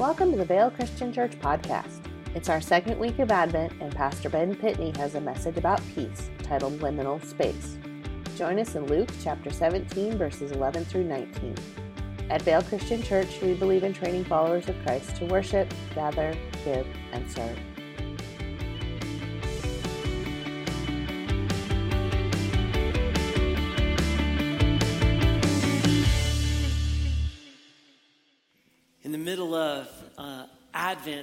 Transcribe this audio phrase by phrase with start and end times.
[0.00, 2.00] Welcome to the Vale Christian Church podcast.
[2.34, 6.30] It's our second week of Advent, and Pastor Ben Pitney has a message about peace
[6.42, 7.76] titled Liminal Space.
[8.34, 11.54] Join us in Luke chapter 17, verses 11 through 19.
[12.30, 16.86] At Vale Christian Church, we believe in training followers of Christ to worship, gather, give,
[17.12, 17.58] and serve.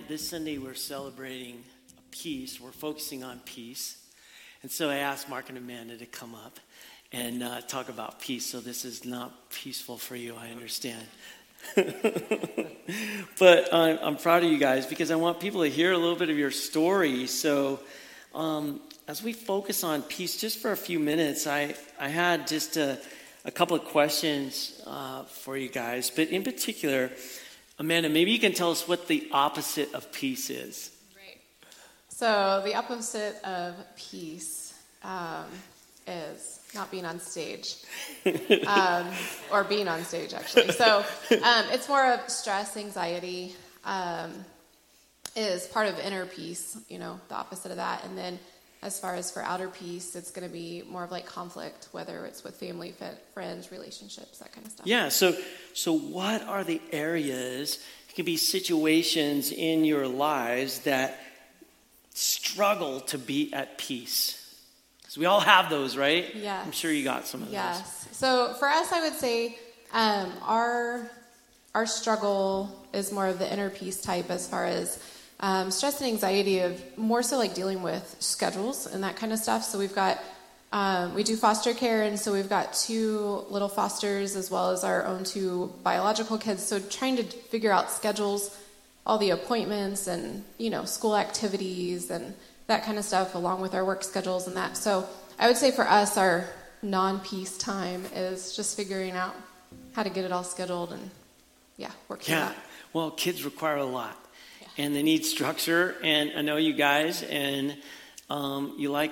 [0.07, 1.66] This Sunday we're celebrating
[2.11, 2.61] peace.
[2.61, 3.97] We're focusing on peace.
[4.61, 6.61] And so I asked Mark and Amanda to come up
[7.11, 8.45] and uh, talk about peace.
[8.45, 11.05] So this is not peaceful for you, I understand.
[11.75, 16.16] but uh, I'm proud of you guys because I want people to hear a little
[16.16, 17.27] bit of your story.
[17.27, 17.81] So
[18.33, 22.77] um, as we focus on peace, just for a few minutes, I, I had just
[22.77, 22.97] a,
[23.44, 26.09] a couple of questions uh, for you guys.
[26.09, 27.11] But in particular,
[27.80, 30.92] Amanda, maybe you can tell us what the opposite of peace is.
[31.16, 31.38] Right.
[32.09, 35.45] So the opposite of peace um,
[36.08, 37.75] is not being on stage,
[38.67, 39.08] um,
[39.52, 40.72] or being on stage actually.
[40.72, 43.56] So um, it's more of stress, anxiety.
[43.86, 44.45] Um,
[45.38, 48.39] is part of inner peace, you know, the opposite of that, and then
[48.81, 52.25] as far as for outer peace, it's going to be more of like conflict, whether
[52.25, 52.94] it's with family,
[53.34, 54.88] friends, relationships, that kind of stuff.
[54.88, 55.09] Yeah.
[55.09, 55.36] So,
[55.73, 57.84] so what are the areas?
[58.09, 61.19] It could be situations in your lives that
[62.14, 64.44] struggle to be at peace.
[65.00, 66.36] Because we all have those, right?
[66.36, 66.62] Yeah.
[66.64, 67.78] I'm sure you got some of yes.
[67.78, 67.88] those.
[68.08, 68.17] Yes.
[68.17, 69.58] So for us, I would say
[69.94, 71.09] um, our
[71.73, 75.00] our struggle is more of the inner peace type, as far as
[75.39, 79.39] um, stress and anxiety of more so like dealing with schedules and that kind of
[79.39, 79.63] stuff.
[79.63, 80.19] So we've got
[80.71, 84.83] um, we do foster care, and so we've got two little fosters as well as
[84.83, 86.61] our own two biological kids.
[86.63, 88.57] So trying to figure out schedules,
[89.05, 92.33] all the appointments, and you know school activities and
[92.67, 94.75] that kind of stuff, along with our work schedules and that.
[94.75, 95.07] So
[95.39, 96.50] I would say for us, our
[96.81, 99.35] non-peace time is just figuring out
[99.94, 101.09] how to get it all scheduled and
[101.78, 102.33] yeah, working.
[102.33, 102.51] yeah.
[102.91, 104.26] Well, kids require a lot
[104.77, 105.95] and they need structure.
[106.03, 107.75] And I know you guys, and
[108.29, 109.11] um, you like,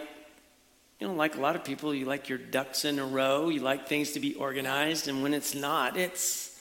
[0.99, 3.49] you know, like a lot of people, you like your ducks in a row.
[3.49, 6.59] You like things to be organized, and when it's not, it's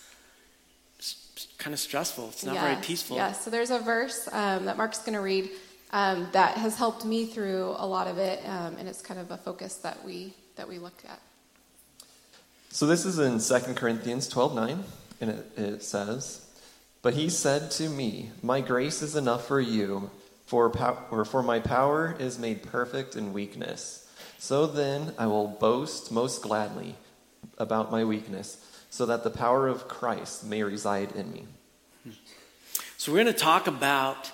[1.58, 2.28] kind of stressful.
[2.28, 3.16] It's not yes, very peaceful.
[3.16, 3.44] Yes.
[3.44, 5.50] So there's a verse um, that Mark's going to read
[5.92, 9.30] um, that has helped me through a lot of it, um, and it's kind of
[9.30, 11.20] a focus that we that we look at.
[12.70, 14.82] So this is in 2 Corinthians 12:9,
[15.20, 16.43] and it, it says.
[17.04, 20.10] But he said to me, My grace is enough for you,
[20.46, 24.10] for, pow- for my power is made perfect in weakness.
[24.38, 26.94] So then I will boast most gladly
[27.58, 28.56] about my weakness,
[28.88, 31.44] so that the power of Christ may reside in me.
[32.96, 34.32] So we're going to talk about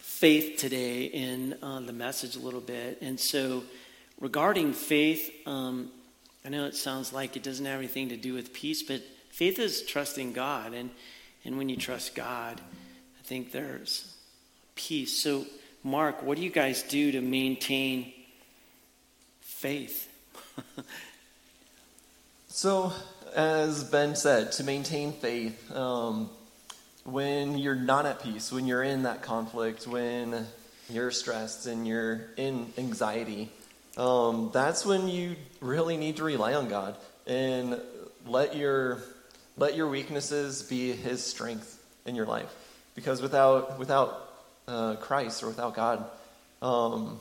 [0.00, 2.98] faith today in uh, the message a little bit.
[3.00, 3.62] And so,
[4.20, 5.92] regarding faith, um,
[6.44, 9.60] I know it sounds like it doesn't have anything to do with peace, but faith
[9.60, 10.74] is trusting God.
[10.74, 10.90] And
[11.44, 14.14] and when you trust God, I think there's
[14.74, 15.12] peace.
[15.12, 15.46] So,
[15.84, 18.12] Mark, what do you guys do to maintain
[19.40, 20.08] faith?
[22.48, 22.92] so,
[23.34, 26.30] as Ben said, to maintain faith, um,
[27.04, 30.46] when you're not at peace, when you're in that conflict, when
[30.90, 33.50] you're stressed and you're in anxiety,
[33.96, 36.96] um, that's when you really need to rely on God
[37.26, 37.80] and
[38.26, 39.02] let your
[39.58, 42.54] let your weaknesses be His strength in your life.
[42.94, 44.32] Because without, without
[44.66, 46.04] uh, Christ or without God,
[46.62, 47.20] um,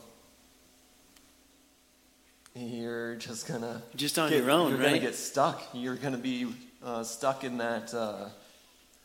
[2.55, 4.71] you're just gonna just on get, your own.
[4.71, 4.87] You're right?
[4.87, 5.61] gonna get stuck.
[5.73, 6.47] You're gonna be
[6.83, 8.29] uh, stuck in that uh,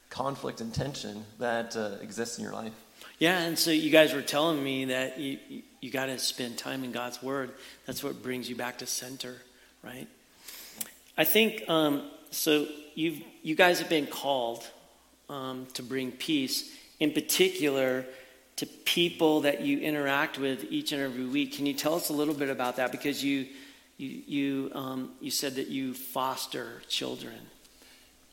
[0.08, 2.72] conflict and tension that uh, exists in your life.
[3.18, 6.56] Yeah, and so you guys were telling me that you you, you got to spend
[6.56, 7.50] time in God's Word.
[7.86, 9.36] That's what brings you back to center,
[9.82, 10.08] right?
[11.18, 14.66] I think um, so you you guys have been called
[15.28, 18.04] um, to bring peace, in particular
[18.56, 21.54] to people that you interact with each and every week.
[21.54, 22.92] Can you tell us a little bit about that?
[22.92, 23.46] Because you
[23.96, 27.38] you you um, you said that you foster children.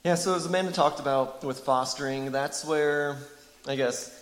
[0.03, 0.15] Yeah.
[0.15, 3.17] So as Amanda talked about with fostering, that's where
[3.67, 4.15] I guess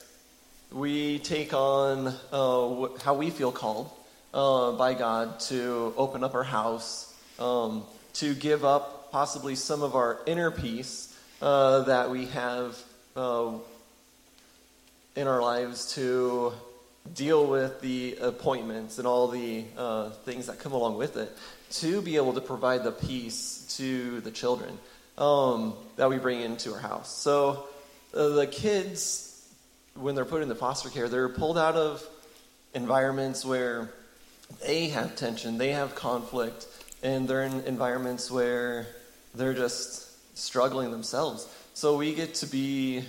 [0.71, 3.89] we take on uh, how we feel called
[4.33, 7.83] uh, by God to open up our house, um,
[8.15, 12.77] to give up possibly some of our inner peace uh, that we have
[13.15, 13.51] uh,
[15.15, 16.53] in our lives to
[17.13, 21.35] deal with the appointments and all the uh, things that come along with it,
[21.71, 24.77] to be able to provide the peace to the children
[25.17, 27.15] um, that we bring into our house.
[27.15, 27.65] So
[28.13, 29.27] uh, the kids
[29.99, 32.07] when they're put into foster care, they're pulled out of
[32.73, 33.89] environments where
[34.65, 36.67] they have tension, they have conflict,
[37.03, 38.87] and they're in environments where
[39.37, 41.47] they're just struggling themselves.
[41.73, 43.03] So we get to be,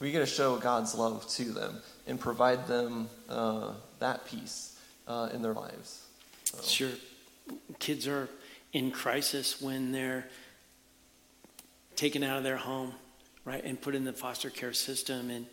[0.00, 5.28] we get to show God's love to them and provide them uh, that peace uh,
[5.32, 6.04] in their lives.
[6.44, 6.62] So.
[6.62, 6.90] Sure.
[7.78, 8.28] Kids are
[8.72, 10.26] in crisis when they're
[11.96, 12.92] taken out of their home,
[13.44, 15.30] right, and put in the foster care system.
[15.30, 15.46] And,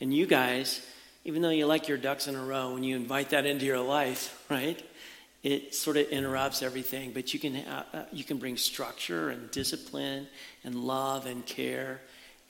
[0.00, 0.84] and you guys,
[1.24, 3.80] even though you like your ducks in a row, when you invite that into your
[3.80, 4.82] life, right,
[5.46, 7.12] it sort of interrupts everything.
[7.12, 10.26] But you can, uh, uh, you can bring structure and discipline
[10.64, 12.00] and love and care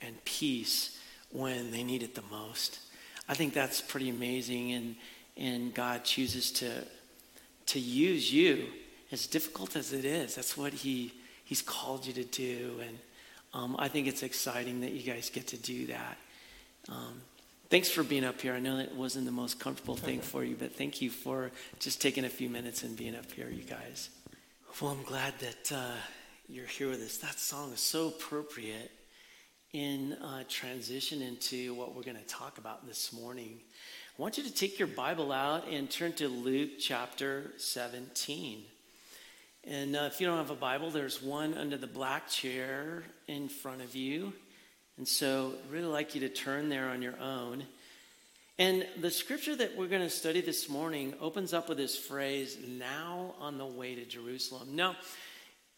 [0.01, 0.99] and peace
[1.29, 2.79] when they need it the most.
[3.29, 4.71] I think that's pretty amazing.
[4.71, 4.95] And,
[5.37, 6.71] and God chooses to,
[7.67, 8.65] to use you
[9.11, 10.33] as difficult as it is.
[10.33, 11.13] That's what he,
[11.45, 12.81] He's called you to do.
[12.81, 12.97] And
[13.53, 16.17] um, I think it's exciting that you guys get to do that.
[16.89, 17.21] Um,
[17.69, 18.53] thanks for being up here.
[18.53, 22.01] I know that wasn't the most comfortable thing for you, but thank you for just
[22.01, 24.09] taking a few minutes and being up here, you guys.
[24.81, 25.95] Well, I'm glad that uh,
[26.47, 27.17] you're here with us.
[27.17, 28.91] That song is so appropriate
[29.73, 33.59] in uh, transition into what we're going to talk about this morning.
[34.17, 38.63] I want you to take your Bible out and turn to Luke chapter 17.
[39.65, 43.49] And uh, if you don't have a Bible, there's one under the black chair in
[43.49, 44.31] front of you.
[44.97, 47.63] And so I'd really like you to turn there on your own.
[48.59, 52.57] And the scripture that we're going to study this morning opens up with this phrase,
[52.67, 54.69] now on the way to Jerusalem.
[54.75, 54.95] Now,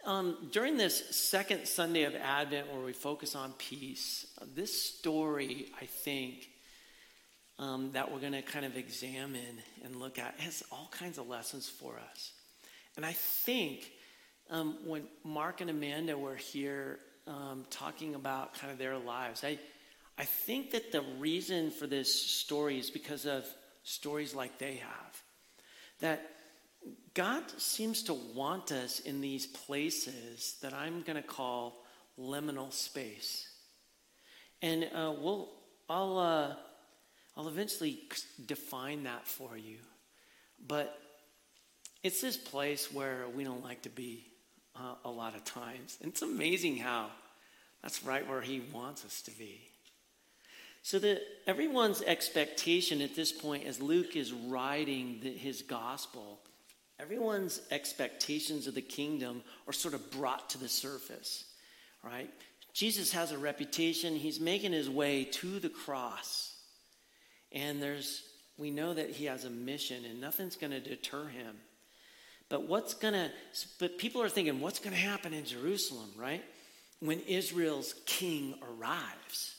[0.05, 4.25] um, during this second Sunday of Advent, where we focus on peace,
[4.55, 6.47] this story, I think,
[7.59, 11.27] um, that we're going to kind of examine and look at has all kinds of
[11.27, 12.31] lessons for us.
[12.95, 13.91] And I think
[14.49, 19.59] um, when Mark and Amanda were here um, talking about kind of their lives, I,
[20.17, 23.45] I think that the reason for this story is because of
[23.83, 25.23] stories like they have.
[25.99, 26.31] That
[27.13, 31.85] God seems to want us in these places that I'm going to call
[32.17, 33.47] liminal space.
[34.61, 35.49] And uh, we'll,
[35.89, 36.53] I'll, uh,
[37.37, 37.99] I'll eventually
[38.45, 39.77] define that for you.
[40.65, 40.97] But
[42.03, 44.25] it's this place where we don't like to be
[44.79, 45.97] uh, a lot of times.
[46.01, 47.07] And it's amazing how
[47.81, 49.61] that's right where He wants us to be.
[50.81, 56.39] So that everyone's expectation at this point, as Luke is writing the, his gospel,
[56.99, 61.45] everyone's expectations of the kingdom are sort of brought to the surface,
[62.03, 62.29] right?
[62.73, 64.15] Jesus has a reputation.
[64.15, 66.55] He's making his way to the cross.
[67.51, 68.23] And there's
[68.57, 71.55] we know that he has a mission and nothing's going to deter him.
[72.49, 73.31] But what's going to,
[73.79, 76.43] but people are thinking, what's going to happen in Jerusalem, right?
[76.99, 79.55] When Israel's king arrives.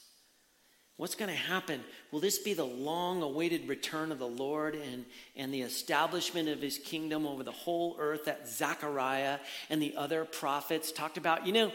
[0.96, 1.80] What's going to happen?
[2.10, 6.60] Will this be the long awaited return of the Lord and, and the establishment of
[6.60, 9.38] his kingdom over the whole earth that Zechariah
[9.70, 11.46] and the other prophets talked about?
[11.46, 11.72] You know,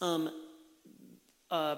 [0.00, 0.30] um,
[1.50, 1.76] uh,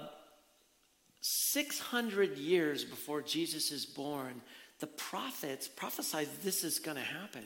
[1.19, 4.41] 600 years before Jesus is born,
[4.79, 7.43] the prophets prophesied this is going to happen.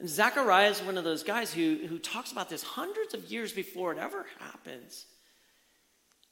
[0.00, 3.52] And Zechariah is one of those guys who, who talks about this hundreds of years
[3.52, 5.06] before it ever happens.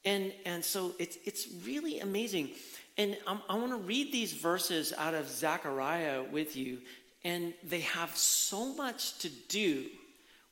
[0.05, 2.51] And, and so it's, it's really amazing.
[2.97, 6.79] And I'm, i want to read these verses out of Zechariah with you.
[7.25, 9.85] And they have so much to do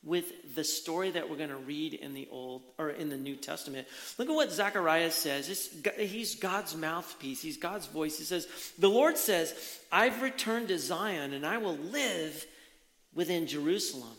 [0.04, 3.36] with the story that we're going to read in the old or in the new
[3.36, 3.88] testament
[4.20, 8.48] look at what zechariah says it's, he's god's mouthpiece he's god's voice he says
[8.78, 12.46] the lord says i've returned to zion and i will live
[13.16, 14.14] within Jerusalem.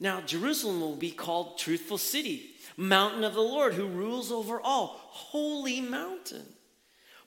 [0.00, 5.00] Now, Jerusalem will be called Truthful City, Mountain of the Lord, who rules over all,
[5.00, 6.44] Holy Mountain.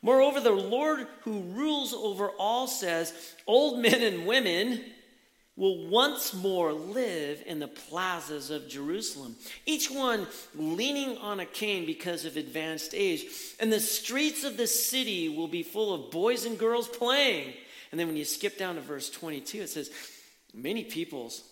[0.01, 3.13] Moreover, the Lord who rules over all says,
[3.47, 4.83] Old men and women
[5.55, 11.87] will once more live in the plazas of Jerusalem, each one leaning on a cane
[11.87, 13.25] because of advanced age.
[13.59, 17.53] And the streets of the city will be full of boys and girls playing.
[17.91, 19.89] And then when you skip down to verse 22, it says,
[20.53, 21.43] Many peoples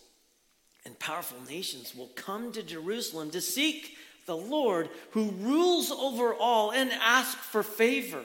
[0.86, 6.72] and powerful nations will come to Jerusalem to seek the Lord who rules over all
[6.72, 8.24] and ask for favor.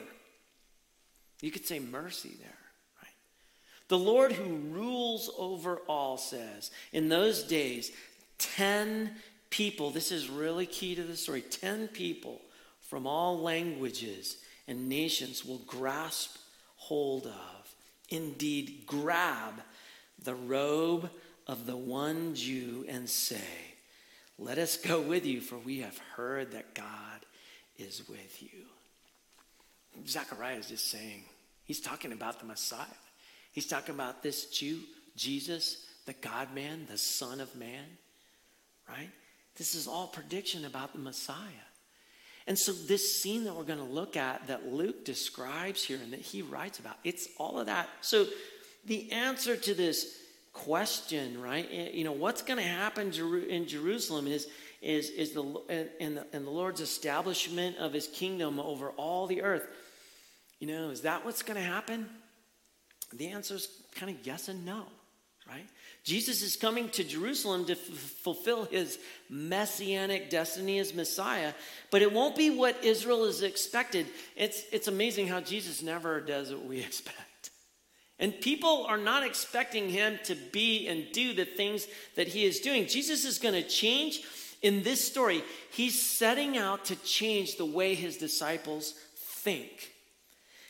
[1.41, 2.57] You could say mercy there,
[3.01, 3.13] right?
[3.87, 7.91] The Lord who rules over all says, in those days,
[8.37, 9.11] 10
[9.49, 12.41] people, this is really key to the story, 10 people
[12.81, 14.37] from all languages
[14.67, 16.37] and nations will grasp
[16.77, 17.75] hold of,
[18.09, 19.61] indeed, grab
[20.23, 21.09] the robe
[21.47, 23.41] of the one Jew and say,
[24.37, 27.25] Let us go with you, for we have heard that God
[27.77, 28.65] is with you.
[30.07, 31.23] Zechariah is just saying,
[31.65, 32.85] he's talking about the Messiah.
[33.51, 34.79] He's talking about this Jew,
[35.15, 37.83] Jesus, the God man, the Son of Man,
[38.87, 39.09] right?
[39.57, 41.37] This is all prediction about the Messiah.
[42.47, 46.11] And so, this scene that we're going to look at that Luke describes here and
[46.13, 47.87] that he writes about, it's all of that.
[48.01, 48.25] So,
[48.85, 50.17] the answer to this
[50.53, 51.67] question, right?
[51.71, 53.11] Eh, you know, what's going to happen
[53.49, 54.47] in Jerusalem is,
[54.81, 55.43] is, is the,
[55.99, 59.67] in the, in the Lord's establishment of his kingdom over all the earth.
[60.59, 62.07] You know, is that what's going to happen?
[63.13, 64.85] The answer is kind of yes and no,
[65.47, 65.67] right?
[66.03, 68.97] Jesus is coming to Jerusalem to f- fulfill his
[69.29, 71.53] messianic destiny as Messiah,
[71.91, 74.07] but it won't be what Israel is expected.
[74.35, 77.17] It's, it's amazing how Jesus never does what we expect.
[78.21, 82.59] And people are not expecting him to be and do the things that he is
[82.59, 82.87] doing.
[82.87, 84.21] Jesus is going to change
[84.61, 85.43] in this story.
[85.71, 89.91] He's setting out to change the way his disciples think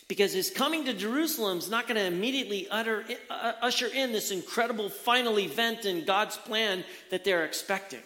[0.07, 4.31] because his coming to Jerusalem is not going to immediately utter, uh, usher in this
[4.31, 8.03] incredible final event in God's plan that they're expecting,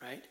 [0.00, 0.24] right?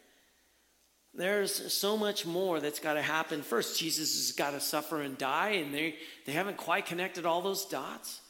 [1.14, 3.80] There's so much more that's got to happen first.
[3.80, 7.66] Jesus has got to suffer and die, and they, they haven't quite connected all those
[7.66, 8.22] dots.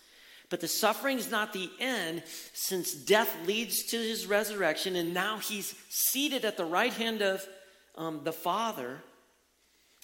[0.50, 2.24] But the suffering is not the end,
[2.54, 7.48] since death leads to his resurrection, and now he's seated at the right hand of
[7.96, 9.02] um, the Father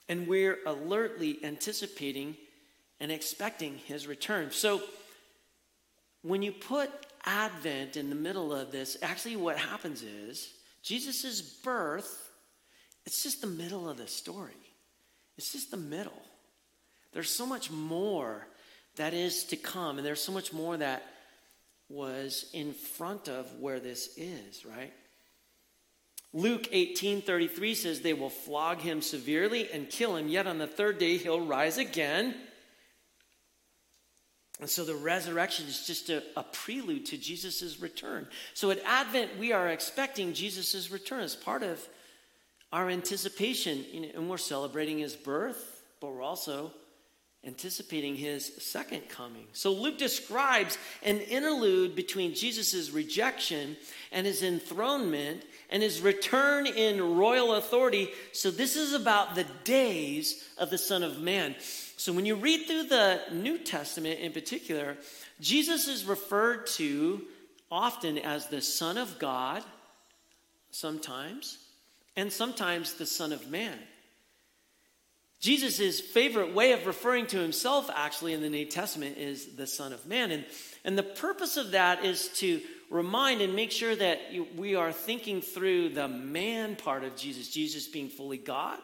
[0.09, 2.37] and we're alertly anticipating
[2.99, 4.51] and expecting his return.
[4.51, 4.81] So,
[6.23, 6.89] when you put
[7.25, 12.26] Advent in the middle of this, actually, what happens is Jesus' birth,
[13.07, 14.51] it's just the middle of the story.
[15.37, 16.21] It's just the middle.
[17.13, 18.45] There's so much more
[18.97, 21.03] that is to come, and there's so much more that
[21.87, 24.91] was in front of where this is, right?
[26.33, 30.97] Luke 18:33 says they will flog him severely and kill him, yet on the third
[30.97, 32.35] day he'll rise again.
[34.59, 38.27] And so the resurrection is just a, a prelude to Jesus' return.
[38.53, 41.87] So at Advent, we are expecting Jesus' return as part of
[42.77, 43.83] our anticipation.
[44.13, 46.71] And we're celebrating his birth, but we're also
[47.43, 49.47] anticipating his second coming.
[49.53, 53.77] So Luke describes an interlude between Jesus' rejection
[54.11, 58.09] and his enthronement and his return in royal authority.
[58.31, 61.55] So this is about the days of the Son of Man.
[61.95, 64.97] So when you read through the New Testament in particular,
[65.41, 67.23] Jesus is referred to
[67.71, 69.63] often as the Son of God,
[70.69, 71.57] sometimes,
[72.17, 73.77] and sometimes the Son of Man.
[75.39, 79.93] Jesus' favorite way of referring to himself, actually, in the New Testament is the Son
[79.93, 80.31] of Man.
[80.31, 80.45] And,
[80.83, 82.59] and the purpose of that is to
[82.89, 84.19] remind and make sure that
[84.55, 88.79] we are thinking through the man part of Jesus, Jesus being fully God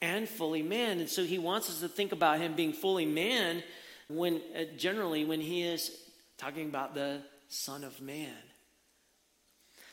[0.00, 1.00] and fully man.
[1.00, 3.64] And so he wants us to think about him being fully man
[4.08, 5.90] when uh, generally when he is
[6.38, 8.34] talking about the Son of Man.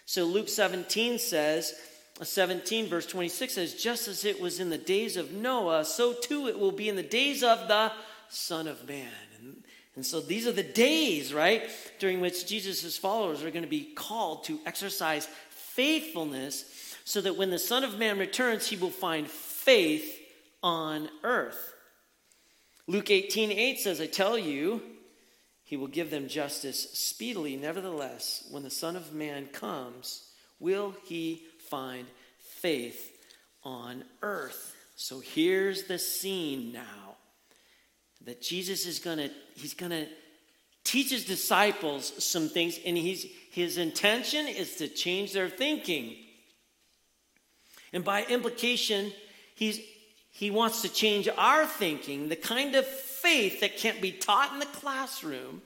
[0.05, 1.73] So Luke 17 says,
[2.25, 6.47] 17, verse 26 says, Just as it was in the days of Noah, so too
[6.47, 7.91] it will be in the days of the
[8.27, 9.07] Son of Man.
[9.38, 9.63] And,
[9.95, 13.93] and so these are the days, right, during which Jesus' followers are going to be
[13.95, 19.27] called to exercise faithfulness so that when the Son of Man returns, he will find
[19.27, 20.19] faith
[20.61, 21.73] on earth.
[22.85, 24.81] Luke 18, 8 says, I tell you,
[25.63, 27.55] he will give them justice speedily.
[27.55, 30.27] Nevertheless, when the Son of Man comes,
[30.59, 32.07] will he find
[32.39, 33.17] faith
[33.63, 34.75] on earth.
[34.95, 37.15] So here's the scene now
[38.25, 40.07] that Jesus is going to he's going to
[40.83, 46.15] teach his disciples some things and he's his intention is to change their thinking.
[47.93, 49.11] And by implication,
[49.55, 49.79] he's
[50.31, 54.59] he wants to change our thinking, the kind of faith that can't be taught in
[54.59, 55.61] the classroom.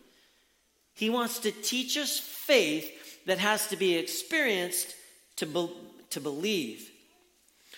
[0.96, 4.96] He wants to teach us faith that has to be experienced
[5.38, 5.70] to, be,
[6.14, 6.90] to believe.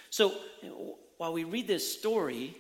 [0.10, 0.34] So
[1.18, 2.56] while we read this story,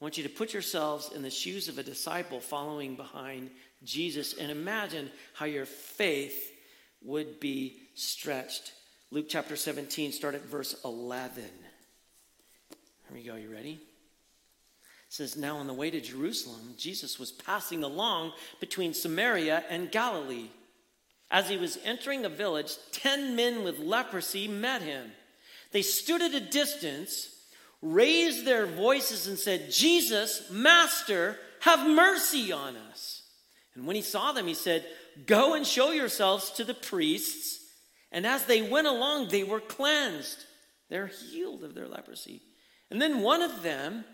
[0.00, 3.50] I want you to put yourselves in the shoes of a disciple following behind
[3.82, 6.52] Jesus and imagine how your faith
[7.02, 8.72] would be stretched.
[9.10, 11.42] Luke chapter 17, start at verse 11.
[11.42, 11.50] Here
[13.12, 13.36] we go.
[13.36, 13.72] You ready?
[13.72, 13.78] It
[15.08, 20.48] says, Now on the way to Jerusalem, Jesus was passing along between Samaria and Galilee.
[21.30, 25.12] As he was entering a village, ten men with leprosy met him.
[25.72, 27.28] They stood at a distance,
[27.82, 33.22] raised their voices, and said, Jesus, Master, have mercy on us.
[33.74, 34.84] And when he saw them, he said,
[35.26, 37.66] Go and show yourselves to the priests.
[38.10, 40.44] And as they went along, they were cleansed.
[40.88, 42.40] They're healed of their leprosy.
[42.90, 44.04] And then one of them,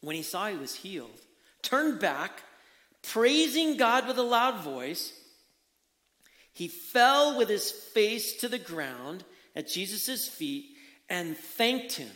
[0.00, 1.20] when he saw he was healed,
[1.62, 2.42] turned back,
[3.02, 5.12] praising God with a loud voice.
[6.52, 9.24] He fell with his face to the ground
[9.56, 10.76] at Jesus' feet
[11.08, 12.10] and thanked him.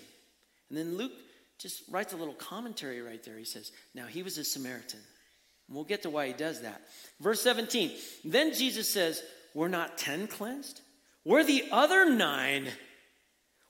[0.69, 1.12] And then Luke
[1.59, 3.38] just writes a little commentary right there.
[3.38, 5.00] He says, Now he was a Samaritan.
[5.69, 6.83] And we'll get to why he does that.
[7.21, 7.93] Verse 17
[8.25, 9.23] Then Jesus says,
[9.55, 10.81] Were not ten cleansed?
[11.25, 12.69] Were the other nine?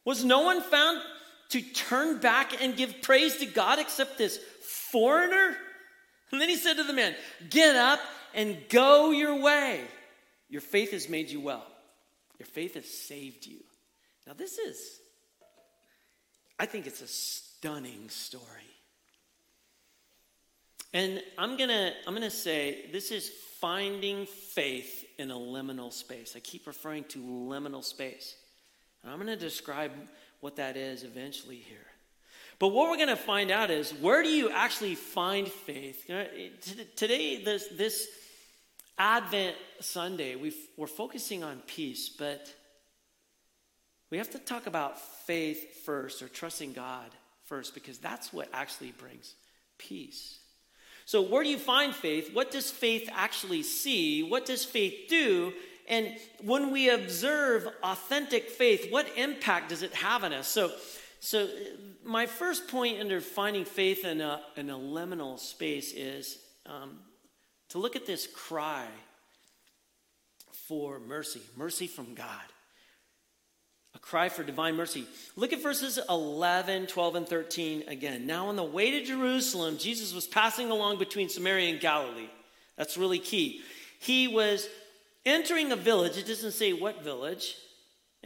[0.05, 1.01] Was no one found
[1.51, 4.39] to turn back and give praise to God except this
[4.91, 5.57] foreigner?
[6.33, 7.15] And then he said to the man,
[7.51, 8.01] Get up
[8.35, 9.81] and go your way.
[10.49, 11.67] Your faith has made you well.
[12.39, 13.59] Your faith has saved you.
[14.27, 15.01] Now, this is,
[16.59, 18.43] I think it's a stunning story.
[20.93, 25.93] And I'm going to I'm going to say this is finding faith in a liminal
[25.93, 26.35] space.
[26.37, 28.35] I keep referring to liminal space.
[29.03, 29.93] And I'm going to describe
[30.41, 31.87] what that is eventually here.
[32.59, 36.11] But what we're going to find out is where do you actually find faith?
[36.97, 38.09] Today, this, this
[38.99, 42.53] Advent Sunday, we are focusing on peace, but
[44.11, 47.11] we have to talk about faith first or trusting God
[47.45, 49.35] first because that's what actually brings
[49.79, 50.39] peace.
[51.05, 52.31] So, where do you find faith?
[52.33, 54.23] What does faith actually see?
[54.23, 55.53] What does faith do?
[55.89, 60.49] And when we observe authentic faith, what impact does it have on us?
[60.49, 60.73] So,
[61.21, 61.49] so
[62.05, 66.99] my first point under finding faith in a, in a liminal space is um,
[67.71, 68.87] to look at this cry
[70.69, 72.43] for mercy, mercy from God.
[73.95, 75.07] A cry for divine mercy.
[75.37, 78.27] Look at verses 11, 12, and 13 again.
[78.27, 82.29] Now, on the way to Jerusalem, Jesus was passing along between Samaria and Galilee.
[82.77, 83.63] That's really key.
[83.99, 84.69] He was
[85.25, 86.19] entering a village.
[86.19, 87.57] It doesn't say what village,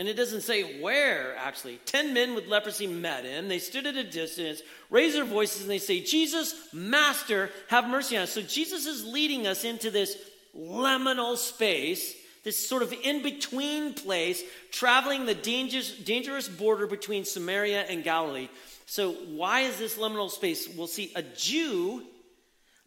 [0.00, 1.78] and it doesn't say where, actually.
[1.84, 3.48] Ten men with leprosy met him.
[3.48, 8.16] They stood at a distance, raised their voices, and they say, Jesus, Master, have mercy
[8.16, 8.32] on us.
[8.32, 10.16] So Jesus is leading us into this
[10.56, 17.82] liminal space, this sort of in between place, traveling the dangerous, dangerous border between Samaria
[17.82, 18.48] and Galilee.
[18.86, 20.66] So, why is this liminal space?
[20.66, 22.04] We'll see a Jew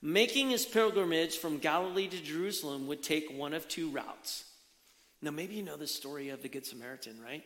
[0.01, 4.45] making his pilgrimage from Galilee to Jerusalem would take one of two routes.
[5.23, 7.43] Now, maybe you know the story of the Good Samaritan, right?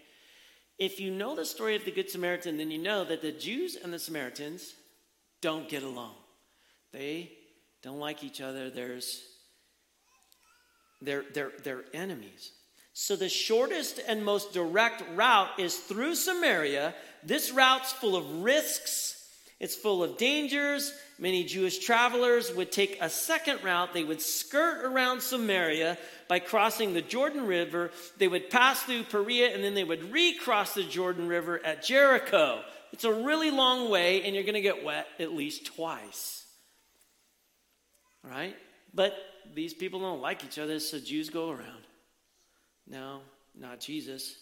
[0.80, 3.78] If you know the story of the Good Samaritan, then you know that the Jews
[3.82, 4.74] and the Samaritans
[5.42, 6.16] don't get along.
[6.92, 7.32] They
[7.84, 8.72] don't like each other.
[8.72, 9.24] There's
[11.02, 12.52] they're, they're, they're enemies.
[12.94, 16.96] So the shortest and most direct route is through Samaria.
[17.24, 19.17] This route's full of risks
[19.60, 20.94] it's full of dangers.
[21.18, 23.94] Many Jewish travelers would take a second route.
[23.94, 27.90] They would skirt around Samaria by crossing the Jordan River.
[28.18, 32.62] They would pass through Perea and then they would recross the Jordan River at Jericho.
[32.94, 36.46] It's a really long way and you're going to get wet at least twice.
[38.24, 38.56] Right?
[38.94, 39.14] But
[39.56, 41.84] these people don't like each other, so Jews go around.
[42.88, 43.22] No,
[43.58, 44.36] not Jesus.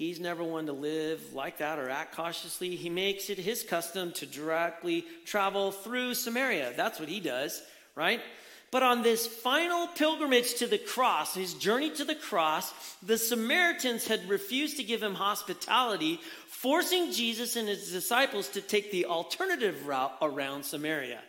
[0.00, 2.74] He's never one to live like that or act cautiously.
[2.74, 6.72] He makes it his custom to directly travel through Samaria.
[6.74, 7.62] That's what he does,
[7.94, 8.22] right?
[8.70, 14.06] But on this final pilgrimage to the cross, his journey to the cross, the Samaritans
[14.06, 19.86] had refused to give him hospitality, forcing Jesus and his disciples to take the alternative
[19.86, 21.20] route around Samaria.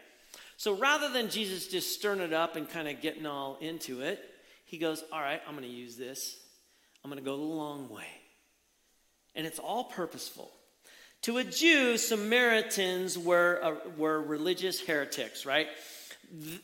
[0.56, 4.22] So rather than Jesus just stirring it up and kind of getting all into it,
[4.64, 6.38] he goes, All right, I'm going to use this.
[7.04, 8.21] I'm going to go the long way
[9.36, 10.52] and it's all purposeful.
[11.24, 15.68] To a Jew, Samaritans were, uh, were religious heretics, right?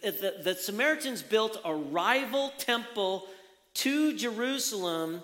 [0.01, 3.27] The, the, the, Samaritans built a rival temple
[3.75, 5.21] to Jerusalem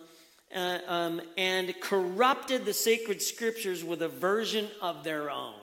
[0.55, 5.55] uh, um, and corrupted the sacred scriptures with a version of their own,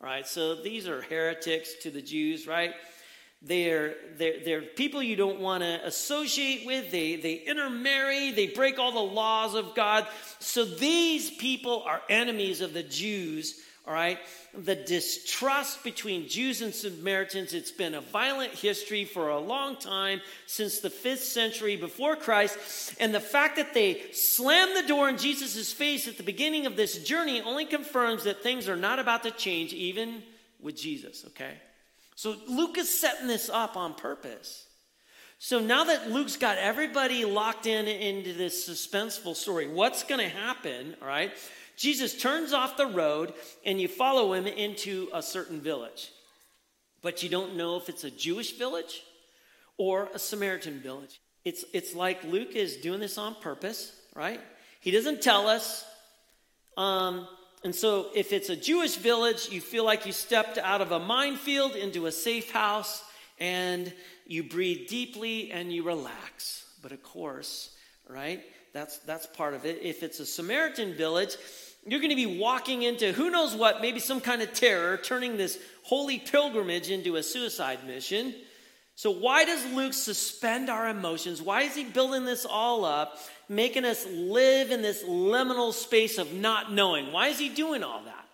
[0.00, 0.26] right?
[0.26, 2.72] So these are heretics to the Jews, right?
[3.46, 6.90] They're, they're, they're people you don't want to associate with.
[6.90, 8.30] They, they intermarry.
[8.30, 10.06] They break all the laws of God.
[10.38, 14.18] So these people are enemies of the Jews, all right?
[14.56, 20.22] The distrust between Jews and Samaritans, it's been a violent history for a long time,
[20.46, 22.94] since the fifth century before Christ.
[22.98, 26.76] And the fact that they slammed the door in Jesus' face at the beginning of
[26.76, 30.22] this journey only confirms that things are not about to change, even
[30.62, 31.54] with Jesus, okay?
[32.14, 34.66] So Luke is setting this up on purpose.
[35.38, 40.34] So now that Luke's got everybody locked in into this suspenseful story, what's going to
[40.34, 40.96] happen?
[41.02, 41.32] All right.
[41.76, 43.34] Jesus turns off the road
[43.66, 46.10] and you follow him into a certain village.
[47.02, 49.02] But you don't know if it's a Jewish village
[49.76, 51.20] or a Samaritan village.
[51.44, 54.40] It's, it's like Luke is doing this on purpose, right?
[54.80, 55.84] He doesn't tell us
[56.76, 57.28] um,
[57.64, 60.98] and so, if it's a Jewish village, you feel like you stepped out of a
[60.98, 63.02] minefield into a safe house
[63.40, 63.90] and
[64.26, 66.66] you breathe deeply and you relax.
[66.82, 67.74] But of course,
[68.06, 68.42] right?
[68.74, 69.80] That's, that's part of it.
[69.82, 71.36] If it's a Samaritan village,
[71.86, 75.38] you're going to be walking into who knows what, maybe some kind of terror, turning
[75.38, 78.34] this holy pilgrimage into a suicide mission.
[78.94, 81.40] So, why does Luke suspend our emotions?
[81.40, 86.32] Why is he building this all up, making us live in this liminal space of
[86.32, 87.12] not knowing?
[87.12, 88.26] Why is he doing all that?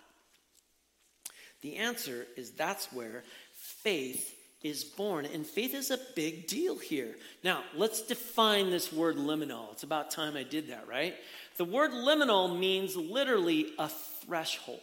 [1.61, 3.23] The answer is that's where
[3.55, 5.25] faith is born.
[5.25, 7.15] And faith is a big deal here.
[7.43, 9.71] Now, let's define this word liminal.
[9.71, 11.15] It's about time I did that, right?
[11.57, 14.79] The word liminal means literally a threshold.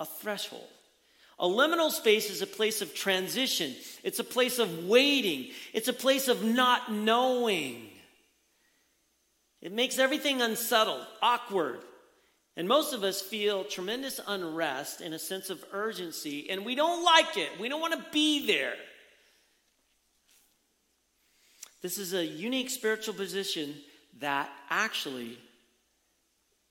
[0.00, 0.68] A threshold.
[1.38, 5.92] A liminal space is a place of transition, it's a place of waiting, it's a
[5.92, 7.90] place of not knowing.
[9.62, 11.80] It makes everything unsettled, awkward.
[12.56, 17.04] And most of us feel tremendous unrest and a sense of urgency, and we don't
[17.04, 17.50] like it.
[17.60, 18.74] We don't want to be there.
[21.82, 23.74] This is a unique spiritual position
[24.20, 25.38] that actually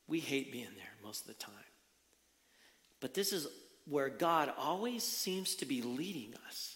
[0.07, 1.53] we hate being there most of the time.
[2.99, 3.47] But this is
[3.87, 6.75] where God always seems to be leading us.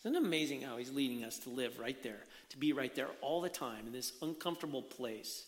[0.00, 2.20] Isn't it amazing how He's leading us to live right there,
[2.50, 5.46] to be right there all the time in this uncomfortable place?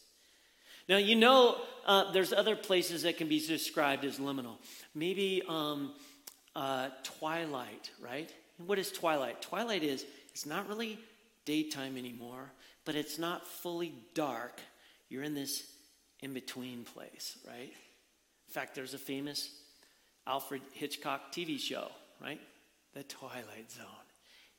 [0.89, 4.57] Now, you know, uh, there's other places that can be described as liminal.
[4.95, 5.93] Maybe um,
[6.55, 8.31] uh, twilight, right?
[8.67, 9.43] what is twilight?
[9.43, 10.99] Twilight is, it's not really
[11.45, 12.53] daytime anymore,
[12.85, 14.61] but it's not fully dark.
[15.09, 15.67] You're in this
[16.21, 17.73] in between place, right?
[17.73, 19.51] In fact, there's a famous
[20.27, 21.89] Alfred Hitchcock TV show,
[22.21, 22.41] right?
[22.95, 23.87] The Twilight Zone.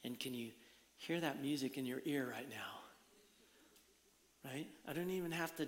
[0.03, 0.49] And can you
[0.97, 2.81] hear that music in your ear right now?
[4.43, 4.67] Right?
[4.87, 5.67] I don't even have to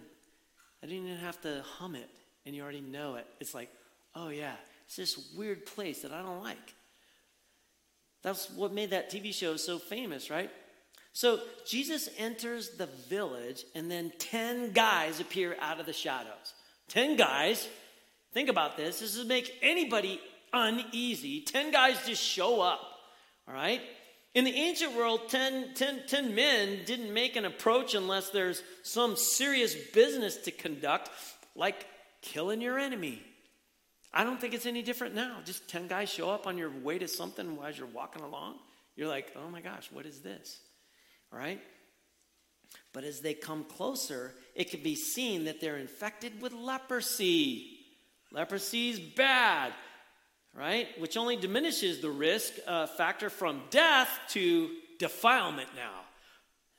[0.86, 2.08] I didn't even have to hum it
[2.46, 3.26] and you already know it.
[3.40, 3.72] It's like,
[4.14, 4.54] oh yeah,
[4.86, 6.76] it's this weird place that I don't like.
[8.22, 10.52] That's what made that TV show so famous, right?
[11.12, 16.54] So Jesus enters the village, and then 10 guys appear out of the shadows.
[16.90, 17.68] 10 guys.
[18.32, 19.00] Think about this.
[19.00, 20.20] This would make anybody
[20.54, 21.42] uneasy.
[21.42, 22.82] 10 guys just show up.
[23.48, 23.82] All right?
[24.36, 29.16] In the ancient world, 10, 10, 10 men didn't make an approach unless there's some
[29.16, 31.10] serious business to conduct,
[31.56, 31.88] like
[32.22, 33.24] killing your enemy.
[34.14, 35.40] I don't think it's any different now.
[35.46, 38.56] Just 10 guys show up on your way to something as you're walking along.
[38.96, 40.60] You're like, oh my gosh, what is this?
[41.36, 41.60] right?
[42.94, 47.80] But as they come closer, it can be seen that they're infected with leprosy.
[48.32, 49.74] Leprosy is bad,
[50.56, 50.88] right?
[51.00, 56.02] Which only diminishes the risk uh, factor from death to defilement now.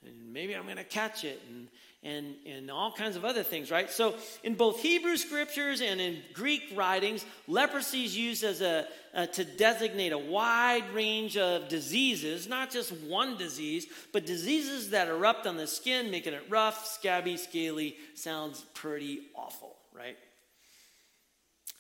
[0.04, 1.40] And maybe I'm going to catch it.
[1.48, 1.68] And
[2.06, 3.90] and, and all kinds of other things, right?
[3.90, 9.26] So, in both Hebrew scriptures and in Greek writings, leprosy is used as a, uh,
[9.26, 15.48] to designate a wide range of diseases, not just one disease, but diseases that erupt
[15.48, 17.96] on the skin, making it rough, scabby, scaly.
[18.14, 20.16] Sounds pretty awful, right?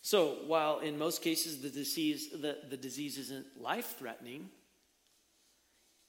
[0.06, 4.48] So, while in most cases the disease, the, the disease isn't life threatening,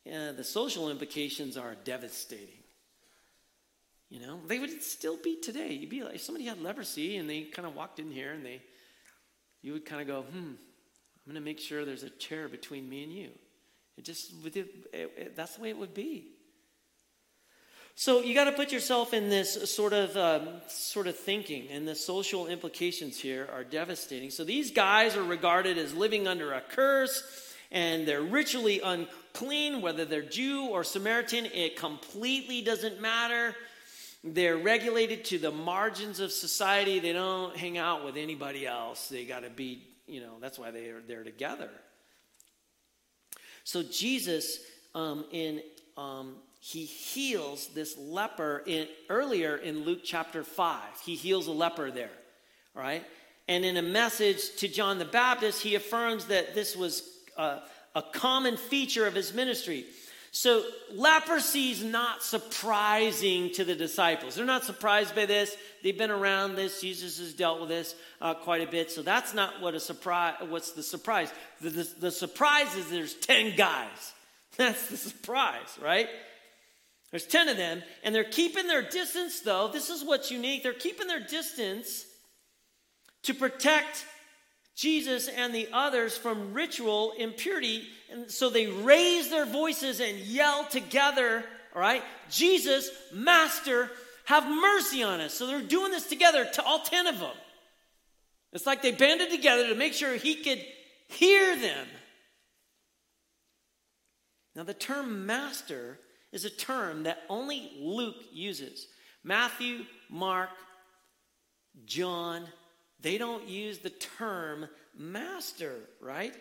[0.06, 2.62] uh, the social implications are devastating.
[4.12, 5.74] You know, they would still be today.
[5.74, 8.46] You'd be like, if somebody had leprosy and they kind of walked in here and
[8.46, 8.62] they,
[9.64, 10.58] you would kind of go, hmm, I'm
[11.26, 13.30] going to make sure there's a chair between me and you.
[13.98, 16.28] It just, it, it, that's the way it would be.
[18.00, 21.88] So you got to put yourself in this sort of um, sort of thinking, and
[21.88, 24.30] the social implications here are devastating.
[24.30, 27.24] So these guys are regarded as living under a curse,
[27.72, 31.48] and they're ritually unclean, whether they're Jew or Samaritan.
[31.48, 33.56] It completely doesn't matter.
[34.24, 37.00] They're regulated to the margins of society.
[37.00, 39.10] They don't hang out with anybody else.
[39.10, 41.72] They got to be, you know, that's why they are there together.
[43.64, 44.60] So Jesus,
[44.94, 45.62] um, in
[45.98, 50.82] um, he heals this leper in, earlier in Luke chapter 5.
[51.06, 52.12] He heals a leper there,
[52.74, 53.04] right?
[53.48, 57.04] And in a message to John the Baptist, he affirms that this was
[57.38, 57.60] uh,
[57.96, 59.86] a common feature of his ministry.
[60.32, 64.36] So, leprosy is not surprising to the disciples.
[64.36, 65.56] They're not surprised by this.
[65.82, 66.82] They've been around this.
[66.82, 68.92] Jesus has dealt with this uh, quite a bit.
[68.92, 70.36] So, that's not what a surprise.
[70.48, 71.32] What's the surprise?
[71.62, 74.14] The, the, the surprise is there's 10 guys.
[74.58, 76.10] That's the surprise, right?
[77.12, 79.70] There's 10 of them, and they're keeping their distance, though.
[79.70, 80.64] This is what's unique.
[80.64, 82.06] They're keeping their distance
[83.24, 84.06] to protect
[84.76, 87.84] Jesus and the others from ritual impurity.
[88.12, 91.44] And so they raise their voices and yell together,
[91.74, 92.04] all right?
[92.30, 93.90] Jesus, Master,
[94.26, 95.34] have mercy on us.
[95.34, 97.36] So they're doing this together to all 10 of them.
[98.52, 100.64] It's like they banded together to make sure he could
[101.08, 101.88] hear them.
[104.56, 106.00] Now, the term master
[106.32, 108.88] is a term that only Luke uses.
[109.24, 110.50] Matthew, Mark,
[111.86, 112.46] John,
[113.00, 116.34] they don't use the term master, right?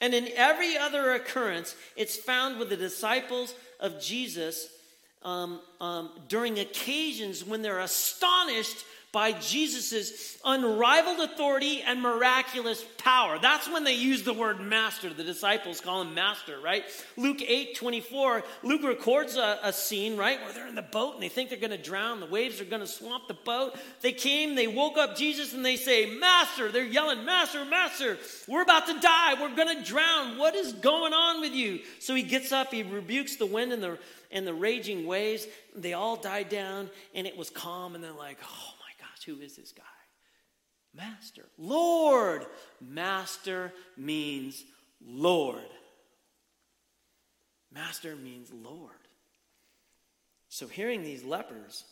[0.00, 4.68] And in every other occurrence, it's found with the disciples of Jesus
[5.22, 13.38] um, um, during occasions when they're astonished by Jesus' unrivaled authority and miraculous power.
[13.40, 15.12] That's when they use the word master.
[15.12, 16.84] The disciples call him master, right?
[17.16, 21.22] Luke 8 24, Luke records a, a scene, right, where they're in the boat and
[21.22, 22.20] they think they're going to drown.
[22.20, 23.76] The waves are going to swamp the boat.
[24.00, 26.70] They came, they woke up Jesus, and they say, Master.
[26.70, 29.34] They're yelling, Master, Master, we're about to die.
[29.40, 30.38] We're going to drown.
[30.38, 31.80] What is going on with you?
[31.98, 33.98] So he gets up, he rebukes the wind and the,
[34.30, 35.46] and the raging waves.
[35.74, 38.74] They all died down, and it was calm, and they're like, Oh,
[39.24, 39.82] who is this guy?
[40.94, 41.46] Master.
[41.58, 42.46] Lord.
[42.80, 44.64] Master means
[45.04, 45.62] Lord.
[47.72, 48.92] Master means Lord.
[50.48, 51.84] So hearing these lepers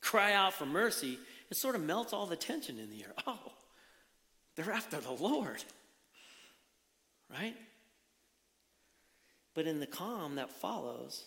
[0.00, 1.18] cry out for mercy,
[1.50, 3.12] it sort of melts all the tension in the air.
[3.26, 3.52] Oh,
[4.54, 5.62] they're after the Lord.
[7.30, 7.56] Right?
[9.54, 11.24] But in the calm that follows,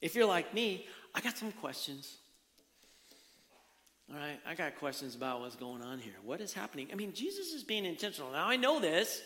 [0.00, 2.16] if you're like me, I got some questions.
[4.12, 6.14] All right, I got questions about what's going on here.
[6.24, 6.88] What is happening?
[6.92, 8.32] I mean, Jesus is being intentional.
[8.32, 9.22] Now, I know this,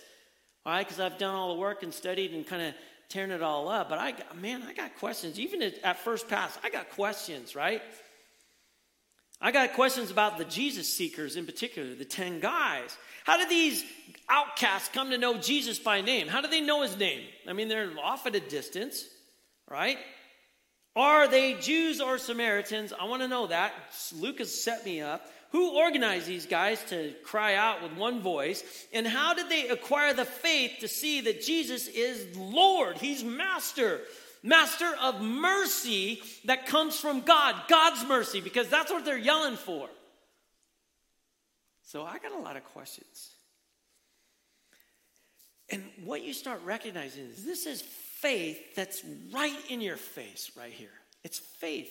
[0.67, 2.75] all right, because I've done all the work and studied and kind of
[3.09, 3.89] tearing it all up.
[3.89, 5.41] But I, man, I got questions.
[5.41, 7.81] Even at first pass, I got questions, right?
[9.41, 12.95] I got questions about the Jesus seekers in particular, the 10 guys.
[13.25, 13.83] How did these
[14.29, 16.29] outcasts come to know Jesus by name?
[16.29, 17.23] How do they know his name?
[17.49, 19.07] I mean, they're off at a distance,
[19.67, 19.97] right?
[20.97, 22.93] Are they Jews or Samaritans?
[22.93, 23.73] I want to know that.
[24.15, 25.29] Luke has set me up.
[25.51, 28.65] Who organized these guys to cry out with one voice?
[28.93, 32.99] And how did they acquire the faith to see that Jesus is Lord?
[32.99, 34.01] He's Master.
[34.43, 39.89] Master of mercy that comes from God, God's mercy, because that's what they're yelling for.
[41.85, 43.31] So I got a lot of questions.
[45.71, 47.83] And what you start recognizing is this is
[48.25, 50.89] faith that's right in your face, right here.
[51.25, 51.91] It's faith.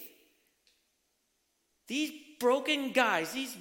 [1.87, 3.55] These broken guys, these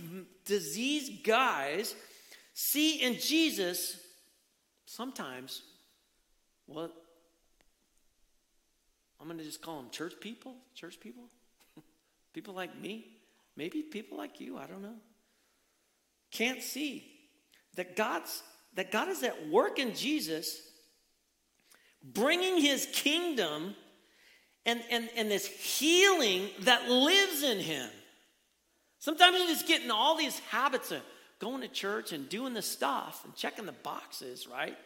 [0.47, 1.95] diseased guys,
[2.55, 4.01] see in Jesus
[4.87, 5.61] sometimes
[6.65, 6.95] what
[9.21, 11.25] I'm going to just call them church people, church people,
[12.33, 13.07] people like me,
[13.55, 14.97] maybe people like you, I don't know.
[16.31, 17.05] Can't see
[17.77, 18.43] that God's
[18.77, 20.72] that God is at work in Jesus
[22.05, 23.75] bringing his kingdom
[24.65, 27.89] and, and, and this healing that lives in him.
[28.99, 31.03] Sometimes you just get in all these habits of
[31.41, 34.77] going to church and doing the stuff and checking the boxes, right?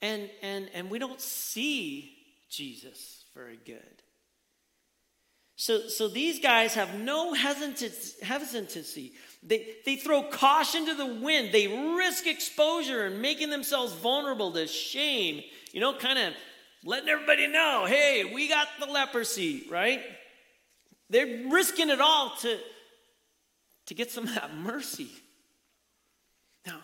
[0.00, 2.16] And, and, and we don't see
[2.48, 4.02] Jesus very good.
[5.56, 9.12] So, so these guys have no hesitancy.
[9.42, 11.52] They, they throw caution to the wind.
[11.52, 15.42] They risk exposure and making themselves vulnerable to shame.
[15.72, 16.34] You know, kind of
[16.84, 20.00] letting everybody know hey, we got the leprosy, right?
[21.10, 22.58] They're risking it all to,
[23.86, 25.08] to get some of that mercy.
[26.66, 26.80] Now,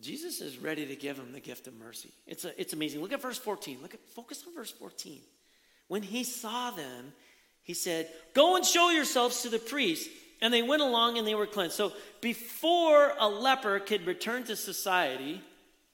[0.00, 2.10] Jesus is ready to give them the gift of mercy.
[2.26, 3.00] It's, a, it's amazing.
[3.00, 3.78] Look at verse 14.
[3.82, 5.20] Look at focus on verse 14.
[5.88, 7.12] When he saw them,
[7.62, 10.08] he said, Go and show yourselves to the priest.
[10.42, 11.76] And they went along and they were cleansed.
[11.76, 15.42] So before a leper could return to society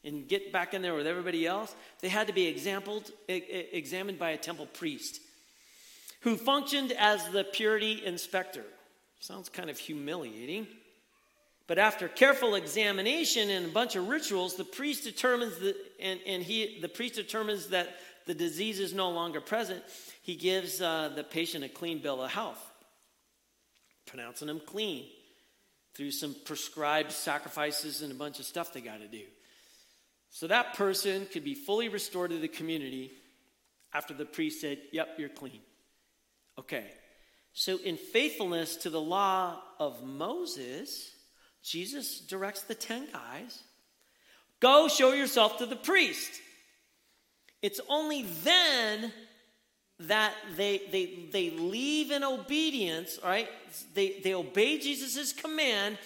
[0.07, 4.31] and get back in there with everybody else, they had to be examined, examined by
[4.31, 5.21] a temple priest
[6.21, 8.65] who functioned as the purity inspector.
[9.21, 10.67] Sounds kind of humiliating.
[11.67, 16.43] But after careful examination and a bunch of rituals, the priest determines that, and, and
[16.43, 17.89] he, the priest determines that
[18.27, 19.83] the disease is no longer present.
[20.23, 22.63] He gives uh, the patient a clean bill of health
[24.07, 25.05] pronouncing them clean
[25.95, 29.23] through some prescribed sacrifices and a bunch of stuff they got to do.
[30.37, 33.11] So that person could be fully restored to the community
[33.95, 35.61] after the priest said, Yep, you're clean.
[36.59, 36.85] Okay.
[37.55, 41.11] So, in faithfulness to the law of Moses,
[41.63, 43.63] Jesus directs the 10 guys
[44.61, 46.31] go show yourself to the priest.
[47.63, 49.15] It's only then
[50.01, 53.49] that they, they, they leave in obedience, right?
[53.95, 55.97] They, they obey Jesus' command,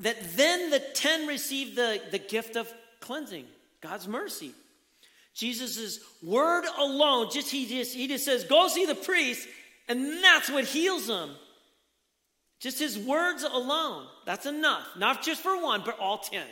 [0.00, 3.46] that then the 10 receive the, the gift of cleansing,
[3.80, 4.52] God's mercy.
[5.34, 9.46] Jesus' word alone, just he just he just says, go see the priest,
[9.88, 11.30] and that's what heals them.
[12.58, 14.86] Just his words alone, that's enough.
[14.98, 16.46] Not just for one, but all ten.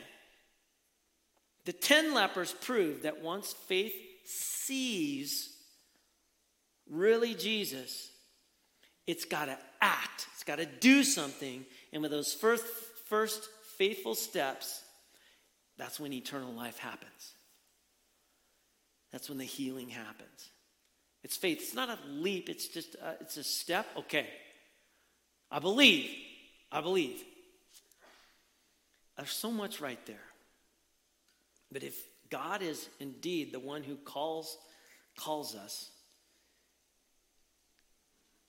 [1.67, 3.93] The ten lepers prove that once faith
[4.25, 5.55] sees
[6.88, 8.11] really Jesus,
[9.07, 11.67] it's got to act, it's got to do something.
[11.93, 12.64] And with those first,
[13.09, 14.83] first faithful steps,
[15.79, 17.35] that's when eternal life happens.
[19.12, 20.51] That's when the healing happens.
[21.25, 21.59] It's faith.
[21.61, 23.87] It's not a leap, it's just a, it's a step.
[23.97, 24.27] Okay.
[25.51, 26.11] I believe.
[26.71, 27.23] I believe.
[29.17, 30.17] There's so much right there.
[31.73, 31.97] But if
[32.31, 34.57] God is indeed the one who calls
[35.17, 35.91] calls us,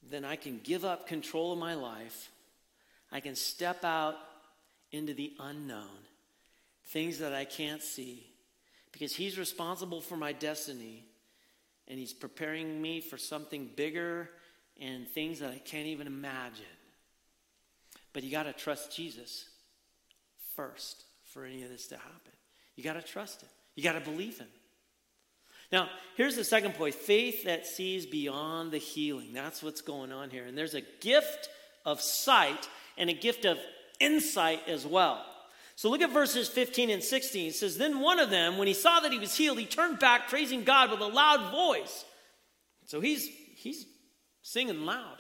[0.07, 2.29] then I can give up control of my life.
[3.11, 4.15] I can step out
[4.91, 5.97] into the unknown,
[6.89, 8.27] things that I can't see,
[8.91, 11.05] because He's responsible for my destiny
[11.87, 14.29] and He's preparing me for something bigger
[14.79, 16.65] and things that I can't even imagine.
[18.13, 19.49] But you got to trust Jesus
[20.55, 22.33] first for any of this to happen.
[22.75, 24.47] You got to trust Him, you got to believe Him.
[25.71, 29.33] Now, here's the second point faith that sees beyond the healing.
[29.33, 30.45] That's what's going on here.
[30.45, 31.49] And there's a gift
[31.85, 33.57] of sight and a gift of
[33.99, 35.23] insight as well.
[35.79, 37.47] So look at verses 15 and 16.
[37.47, 39.97] It says, Then one of them, when he saw that he was healed, he turned
[39.97, 42.03] back, praising God with a loud voice.
[42.87, 43.85] So he's, he's
[44.41, 45.15] singing loud.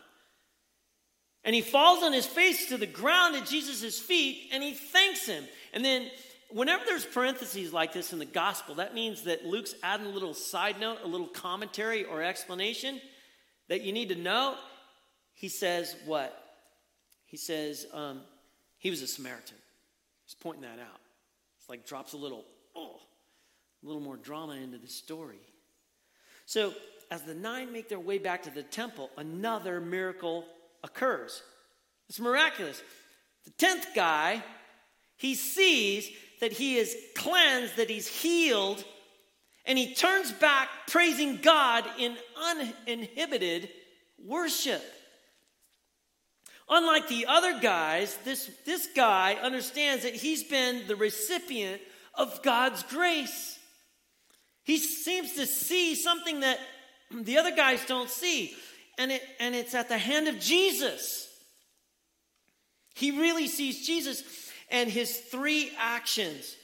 [1.45, 5.25] And he falls on his face to the ground at Jesus' feet and he thanks
[5.25, 5.45] him.
[5.71, 6.07] And then
[6.51, 10.33] whenever there's parentheses like this in the gospel, that means that Luke's adding a little
[10.33, 12.99] side note, a little commentary or explanation
[13.69, 14.55] that you need to know.
[15.35, 16.37] He says, What?
[17.27, 18.23] He says, um,
[18.77, 19.55] He was a Samaritan.
[20.29, 20.99] He's pointing that out.
[21.57, 22.99] It's like drops a little, oh,
[23.83, 25.39] a little more drama into the story.
[26.45, 26.71] So,
[27.09, 30.45] as the nine make their way back to the temple, another miracle
[30.83, 31.41] occurs.
[32.09, 32.79] It's miraculous.
[33.45, 34.43] The tenth guy,
[35.17, 36.11] he sees
[36.41, 38.85] that he is cleansed, that he's healed,
[39.65, 42.15] and he turns back praising God in
[42.85, 43.69] uninhibited
[44.23, 44.83] worship.
[46.69, 51.81] Unlike the other guys, this, this guy understands that he's been the recipient
[52.13, 53.57] of God's grace.
[54.63, 56.59] He seems to see something that
[57.11, 58.55] the other guys don't see,
[58.99, 61.27] and, it, and it's at the hand of Jesus.
[62.93, 64.23] He really sees Jesus.
[64.69, 66.55] And his three actions,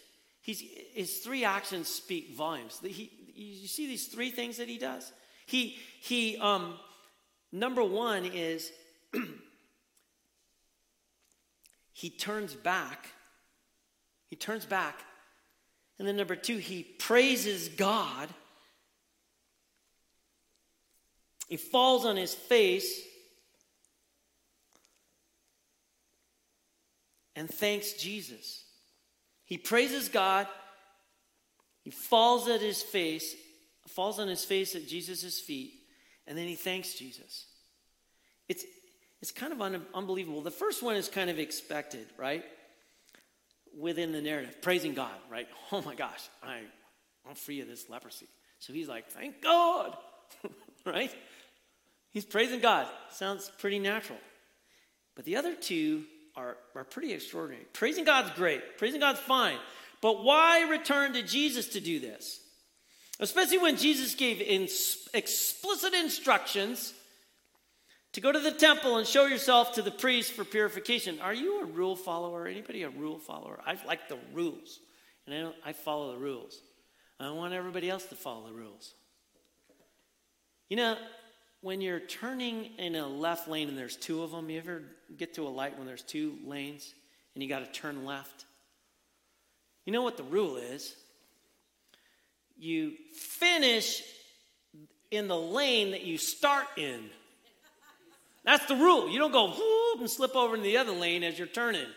[0.41, 0.61] he's,
[0.93, 2.79] his three actions speak volumes.
[2.83, 5.11] He, you see these three things that he does?
[5.47, 6.75] He, he um,
[7.51, 8.71] number one is
[11.95, 13.07] he turns back.
[14.29, 14.99] He turns back.
[15.97, 18.27] And then number two, he praises God.
[21.47, 23.01] He falls on his face
[27.33, 28.65] and thanks Jesus.
[29.45, 30.47] He praises God.
[31.81, 33.33] He falls at his face,
[33.87, 35.75] falls on his face at Jesus' feet,
[36.27, 37.45] and then he thanks Jesus.
[38.49, 38.65] It's,
[39.25, 40.41] it's kind of un- unbelievable.
[40.41, 42.45] The first one is kind of expected, right?
[43.75, 45.47] Within the narrative, praising God, right?
[45.71, 46.59] Oh my gosh, I,
[47.27, 48.27] I'm free of this leprosy.
[48.59, 49.97] So he's like, thank God,
[50.85, 51.11] right?
[52.11, 52.85] He's praising God.
[53.13, 54.19] Sounds pretty natural.
[55.15, 56.03] But the other two
[56.35, 57.65] are, are pretty extraordinary.
[57.73, 59.57] Praising God's great, praising God's fine.
[60.03, 62.41] But why return to Jesus to do this?
[63.19, 64.67] Especially when Jesus gave in
[65.15, 66.93] explicit instructions
[68.15, 71.19] to go to the temple and show yourself to the priest for purification.
[71.19, 72.47] Are you a rule follower?
[72.47, 73.59] Anybody a rule follower?
[73.65, 74.79] I like the rules,
[75.27, 76.61] and I, I follow the rules.
[77.19, 78.93] I want everybody else to follow the rules.
[80.69, 80.97] You know,
[81.59, 84.83] when you're turning in a left lane and there's two of them, you ever
[85.17, 86.93] get to a light when there's two lanes
[87.33, 88.45] and you got to turn left?
[89.83, 90.95] You know what the rule is?
[92.57, 94.03] You finish
[95.11, 97.09] in the lane that you start in.
[98.45, 99.09] That's the rule.
[99.09, 101.87] You don't go whoop and slip over in the other lane as you're turning.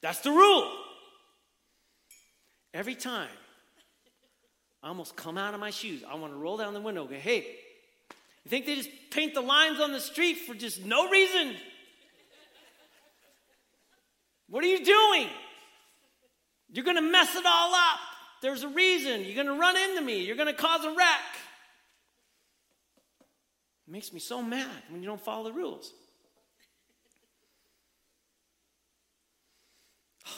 [0.00, 0.72] That's the rule.
[2.72, 3.28] Every time
[4.82, 7.10] I almost come out of my shoes, I want to roll down the window and
[7.10, 7.44] go, hey,
[8.44, 11.56] you think they just paint the lines on the street for just no reason?
[14.48, 15.26] What are you doing?
[16.72, 17.98] You're going to mess it all up.
[18.40, 19.24] There's a reason.
[19.24, 20.24] You're going to run into me.
[20.24, 21.37] You're going to cause a wreck.
[23.88, 25.94] It makes me so mad when you don't follow the rules.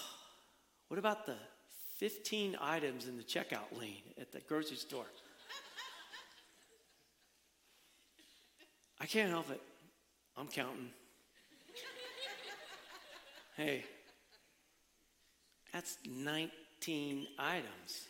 [0.87, 1.35] What about the
[1.99, 5.07] 15 items in the checkout lane at the grocery store?
[9.01, 9.61] I can't help it.
[10.37, 10.91] I'm counting.
[13.57, 13.85] Hey,
[15.73, 18.10] that's 19 items.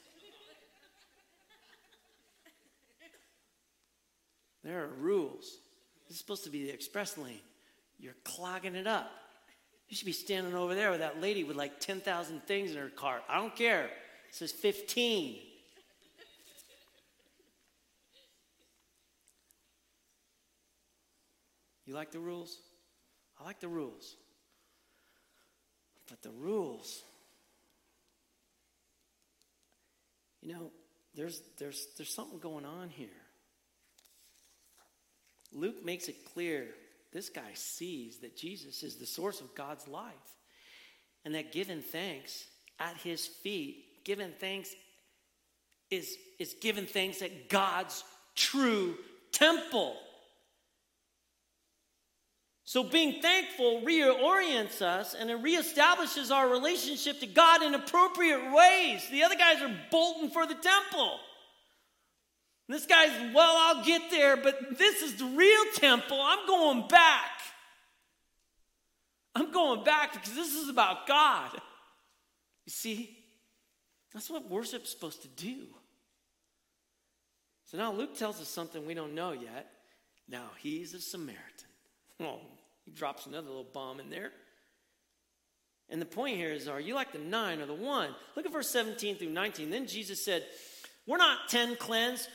[4.62, 5.58] There are rules.
[6.06, 7.40] This is supposed to be the express lane.
[7.98, 9.10] You're clogging it up.
[9.88, 12.88] You should be standing over there with that lady with like 10,000 things in her
[12.88, 13.22] cart.
[13.28, 13.84] I don't care.
[13.84, 15.38] It says 15.
[21.86, 22.56] You like the rules?
[23.40, 24.14] I like the rules.
[26.08, 27.02] But the rules,
[30.40, 30.70] you know,
[31.16, 33.08] there's, there's, there's something going on here.
[35.52, 36.68] Luke makes it clear
[37.12, 40.14] this guy sees that Jesus is the source of God's life
[41.24, 42.46] and that giving thanks
[42.78, 44.70] at his feet, giving thanks
[45.90, 48.04] is, is giving thanks at God's
[48.36, 48.94] true
[49.32, 49.96] temple.
[52.64, 59.04] So, being thankful reorients us and it reestablishes our relationship to God in appropriate ways.
[59.10, 61.18] The other guys are bolting for the temple.
[62.70, 66.20] This guy's, well, I'll get there, but this is the real temple.
[66.22, 67.30] I'm going back.
[69.34, 71.50] I'm going back because this is about God.
[72.66, 73.16] You see,
[74.14, 75.66] that's what worship's supposed to do.
[77.64, 79.72] So now Luke tells us something we don't know yet.
[80.28, 81.40] Now he's a Samaritan.
[82.22, 82.38] Oh,
[82.84, 84.30] he drops another little bomb in there.
[85.88, 88.14] And the point here is are you like the nine or the one?
[88.36, 89.70] Look at verse 17 through 19.
[89.70, 90.44] Then Jesus said,
[91.06, 92.28] We're not ten cleansed,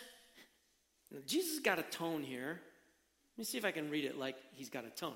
[1.15, 2.59] now, Jesus got a tone here.
[3.33, 5.13] Let me see if I can read it like he's got a tone.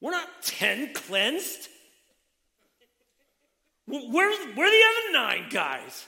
[0.00, 1.68] We're not 10 cleansed.
[3.86, 6.06] Where, where are the other nine guys?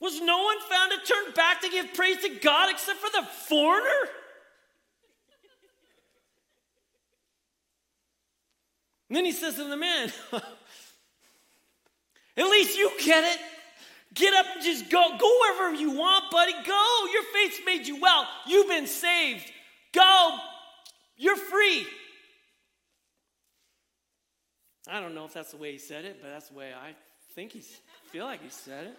[0.00, 3.26] Was no one found to turn back to give praise to God except for the
[3.48, 4.08] foreigner?
[9.08, 10.42] And then he says to the man, At
[12.46, 13.38] least you get it.
[14.14, 15.16] Get up and just go.
[15.18, 16.52] Go wherever you want, buddy.
[16.66, 17.06] Go.
[17.12, 18.26] Your faith's made you well.
[18.46, 19.50] You've been saved.
[19.92, 20.38] Go.
[21.16, 21.86] You're free.
[24.88, 26.94] I don't know if that's the way he said it, but that's the way I
[27.34, 27.62] think he
[28.10, 28.98] feel like he said it.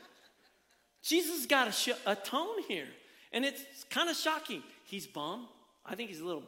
[1.04, 2.88] Jesus got a, sh- a tone here,
[3.34, 4.64] and it's kind of shocking.
[4.86, 5.48] He's bummed.
[5.86, 6.44] I think he's a little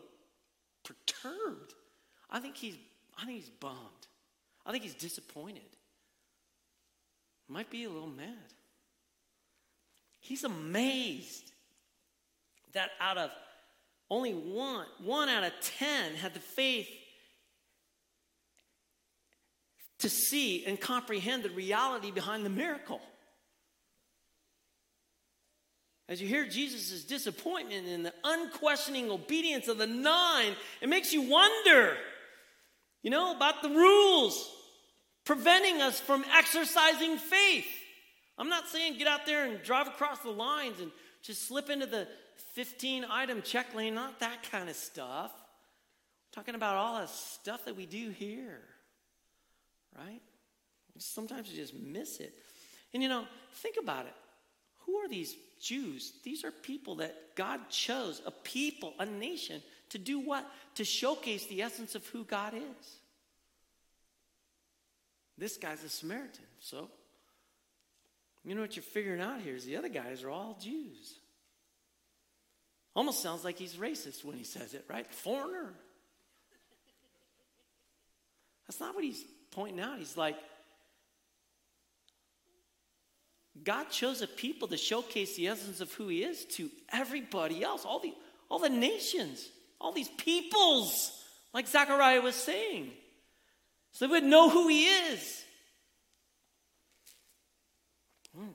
[0.83, 1.73] perturbed.
[2.29, 2.75] I think he's
[3.17, 3.77] I think he's bummed.
[4.65, 5.63] I think he's disappointed
[7.47, 8.27] might be a little mad.
[10.19, 11.51] He's amazed
[12.73, 13.29] that out of
[14.09, 16.87] only one, one out of ten had the faith
[19.99, 23.01] to see and comprehend the reality behind the miracle.
[26.09, 31.29] As you hear Jesus' disappointment in the unquestioning obedience of the nine, it makes you
[31.29, 31.95] wonder,
[33.01, 34.51] you know, about the rules
[35.25, 37.67] preventing us from exercising faith.
[38.37, 41.85] I'm not saying get out there and drive across the lines and just slip into
[41.85, 42.07] the
[42.53, 45.31] 15 item check lane, not that kind of stuff.
[45.33, 48.61] I'm talking about all the stuff that we do here,
[49.97, 50.21] right?
[50.97, 52.33] Sometimes you just miss it.
[52.93, 54.13] And you know, think about it.
[54.85, 56.13] Who are these Jews?
[56.23, 60.45] These are people that God chose, a people, a nation, to do what?
[60.75, 62.97] To showcase the essence of who God is.
[65.43, 66.45] This guy's a Samaritan.
[66.61, 66.87] So,
[68.45, 71.19] you know what you're figuring out here is the other guys are all Jews.
[72.95, 75.05] Almost sounds like he's racist when he says it, right?
[75.13, 75.73] Foreigner.
[78.65, 79.21] That's not what he's
[79.51, 79.99] pointing out.
[79.99, 80.37] He's like,
[83.65, 87.83] God chose a people to showcase the essence of who he is to everybody else,
[87.83, 88.13] all the,
[88.49, 89.45] all the nations,
[89.81, 91.11] all these peoples,
[91.53, 92.93] like Zechariah was saying
[93.93, 95.43] so they would know who he is.
[98.35, 98.47] Hmm.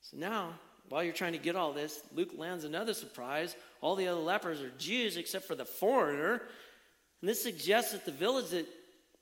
[0.00, 0.54] So now,
[0.88, 3.54] while you're trying to get all this, Luke lands another surprise.
[3.82, 6.42] All the other lepers are Jews except for the foreigner.
[7.20, 8.66] And this suggests that the village that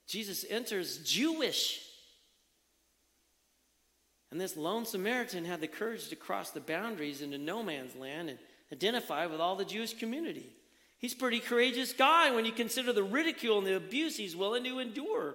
[0.06, 1.80] Jesus enters is Jewish.
[4.30, 8.30] And this lone Samaritan had the courage to cross the boundaries into no man's land
[8.30, 8.38] and
[8.72, 10.50] identify with all the Jewish community.
[11.02, 14.62] He's a pretty courageous guy when you consider the ridicule and the abuse he's willing
[14.62, 15.34] to endure.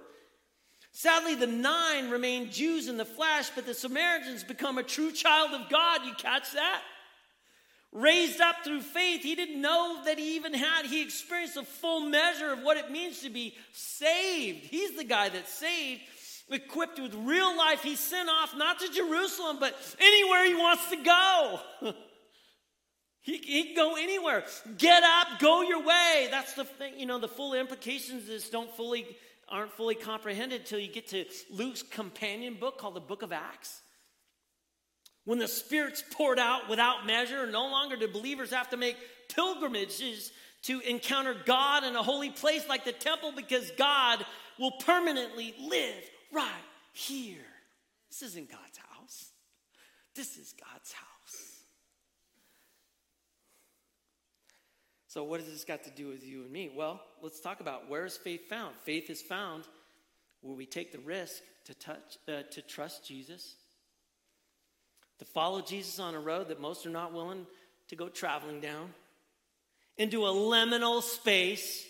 [0.92, 5.52] Sadly, the nine remain Jews in the flesh, but the Samaritans become a true child
[5.52, 6.06] of God.
[6.06, 6.80] You catch that?
[7.92, 12.00] Raised up through faith, he didn't know that he even had, he experienced a full
[12.00, 14.64] measure of what it means to be saved.
[14.64, 16.00] He's the guy that's saved,
[16.50, 17.82] equipped with real life.
[17.82, 21.60] He's sent off not to Jerusalem, but anywhere he wants to go.
[23.22, 24.44] He, he can go anywhere.
[24.76, 26.28] Get up, go your way.
[26.30, 29.06] That's the thing, you know, the full implications of this don't fully
[29.48, 33.80] aren't fully comprehended until you get to Luke's companion book called the Book of Acts.
[35.24, 38.96] When the Spirit's poured out without measure, no longer do believers have to make
[39.34, 44.24] pilgrimages to encounter God in a holy place like the temple because God
[44.58, 46.02] will permanently live
[46.32, 46.48] right
[46.92, 47.36] here.
[48.10, 49.32] This isn't God's house,
[50.14, 51.07] this is God's house.
[55.08, 56.70] So, what has this got to do with you and me?
[56.76, 58.74] Well, let's talk about where is faith found?
[58.84, 59.64] Faith is found
[60.42, 63.56] where we take the risk to touch, uh, to trust Jesus,
[65.18, 67.46] to follow Jesus on a road that most are not willing
[67.88, 68.92] to go traveling down,
[69.96, 71.86] into a liminal space,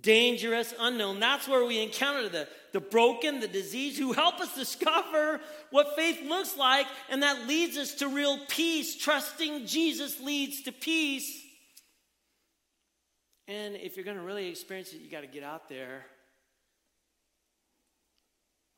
[0.00, 1.20] dangerous, unknown.
[1.20, 5.40] That's where we encounter the, the broken, the diseased, who help us discover
[5.70, 8.96] what faith looks like, and that leads us to real peace.
[8.96, 11.42] Trusting Jesus leads to peace.
[13.46, 16.06] And if you're going to really experience it, you got to get out there,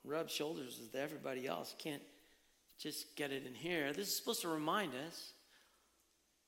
[0.04, 1.74] rub shoulders with everybody else.
[1.78, 2.02] Can't
[2.78, 3.92] just get it in here.
[3.92, 5.32] This is supposed to remind us.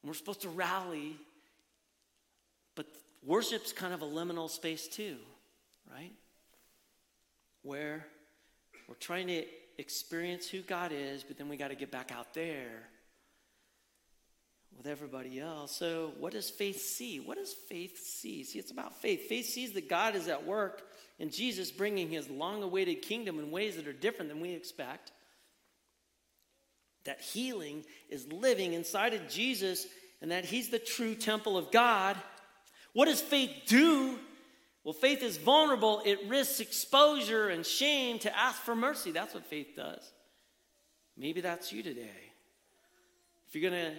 [0.05, 1.17] We're supposed to rally,
[2.75, 2.87] but
[3.25, 5.17] worship's kind of a liminal space too,
[5.91, 6.13] right?
[7.63, 8.07] Where
[8.89, 9.45] we're trying to
[9.77, 12.89] experience who God is, but then we got to get back out there
[14.79, 15.77] with everybody else.
[15.77, 17.19] So, what does faith see?
[17.19, 18.45] What does faith see?
[18.45, 19.29] See, it's about faith.
[19.29, 20.83] Faith sees that God is at work
[21.19, 25.11] in Jesus bringing his long awaited kingdom in ways that are different than we expect.
[27.05, 29.87] That healing is living inside of Jesus
[30.23, 32.17] and that he's the true temple of God.
[32.93, 34.17] What does faith do?
[34.85, 36.03] Well, faith is vulnerable.
[36.05, 39.11] It risks exposure and shame to ask for mercy.
[39.11, 40.09] That's what faith does.
[41.17, 42.33] Maybe that's you today.
[43.49, 43.99] If you're going to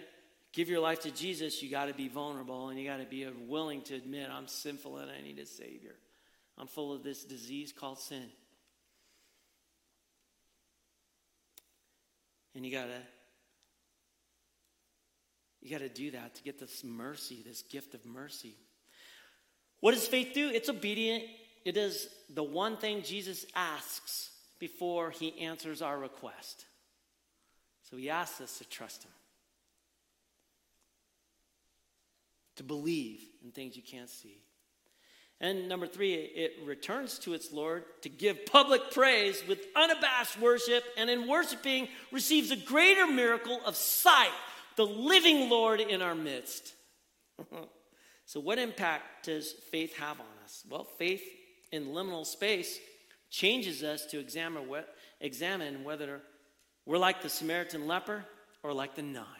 [0.53, 3.27] give your life to Jesus, you got to be vulnerable and you got to be
[3.47, 5.95] willing to admit, I'm sinful and I need a Savior.
[6.57, 8.25] I'm full of this disease called sin.
[12.55, 13.01] And you got to
[15.61, 18.55] you got to do that to get this mercy, this gift of mercy.
[19.81, 20.49] What does faith do?
[20.49, 21.25] It's obedient.
[21.65, 26.65] It is the one thing Jesus asks before he answers our request.
[27.89, 29.11] So he asks us to trust him.
[32.59, 34.43] To believe in things you can't see.
[35.39, 40.83] And number three, it returns to its Lord to give public praise with unabashed worship,
[40.97, 44.33] and in worshiping, receives a greater miracle of sight,
[44.75, 46.73] the living Lord in our midst.
[48.25, 50.65] so, what impact does faith have on us?
[50.69, 51.23] Well, faith
[51.71, 52.77] in liminal space
[53.29, 56.21] changes us to examine, what, examine whether
[56.85, 58.25] we're like the Samaritan leper
[58.61, 59.38] or like the nine.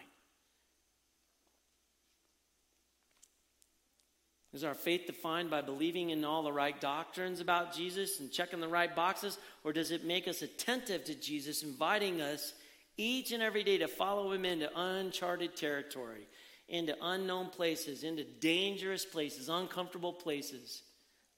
[4.52, 8.60] Is our faith defined by believing in all the right doctrines about Jesus and checking
[8.60, 9.38] the right boxes?
[9.62, 12.54] Or does it make us attentive to Jesus, inviting us
[12.96, 16.26] each and every day to follow him into uncharted territory,
[16.68, 20.82] into unknown places, into dangerous places, uncomfortable places,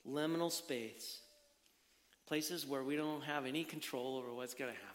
[0.08, 1.20] liminal space,
[2.26, 4.88] places where we don't have any control over what's going to happen?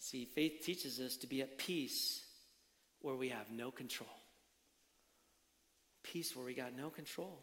[0.00, 2.22] See, faith teaches us to be at peace
[3.00, 4.10] where we have no control
[6.04, 7.40] peace where we got no control.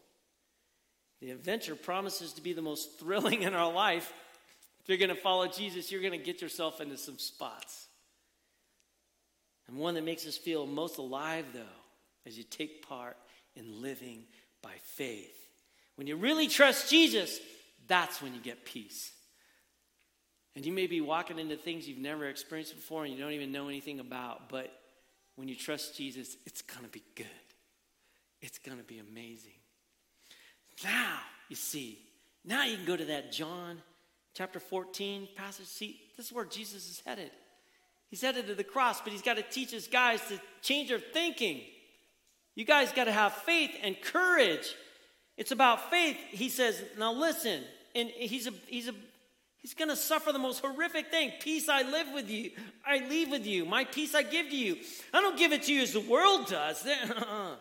[1.20, 4.12] The adventure promises to be the most thrilling in our life.
[4.82, 7.88] If you're going to follow Jesus, you're going to get yourself into some spots.
[9.68, 11.62] And one that makes us feel most alive, though,
[12.26, 13.18] as you take part
[13.56, 14.24] in living
[14.62, 15.38] by faith.
[15.96, 17.40] When you really trust Jesus,
[17.88, 19.12] that's when you get peace.
[20.56, 23.52] And you may be walking into things you've never experienced before and you don't even
[23.52, 24.72] know anything about, but
[25.36, 27.28] when you trust Jesus, it's going to be good.
[28.42, 29.54] It's going to be amazing.
[30.84, 31.20] Now,
[31.50, 32.00] you see,
[32.44, 33.78] now you can go to that John
[34.34, 35.68] chapter 14 passage.
[35.68, 37.32] See, this is where Jesus is headed.
[38.10, 41.00] He's headed to the cross, but he's got to teach his guys to change their
[41.00, 41.62] thinking.
[42.56, 44.76] You guys got to have faith and courage.
[45.38, 46.18] It's about faith.
[46.30, 47.64] He says, now listen,
[47.96, 48.94] and he's a he's a
[49.58, 51.32] he's gonna suffer the most horrific thing.
[51.40, 52.52] Peace I live with you,
[52.86, 53.66] I leave with you.
[53.66, 54.78] My peace I give to you.
[55.14, 56.86] I don't give it to you as the world does.
[57.10, 57.56] Uh-uh.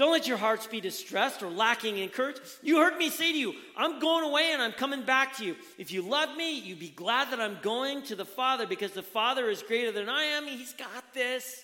[0.00, 2.38] Don't let your hearts be distressed or lacking in courage.
[2.62, 5.56] You heard me say to you, I'm going away and I'm coming back to you.
[5.76, 9.02] If you love me, you'd be glad that I'm going to the Father because the
[9.02, 10.46] Father is greater than I am.
[10.46, 11.62] He's got this.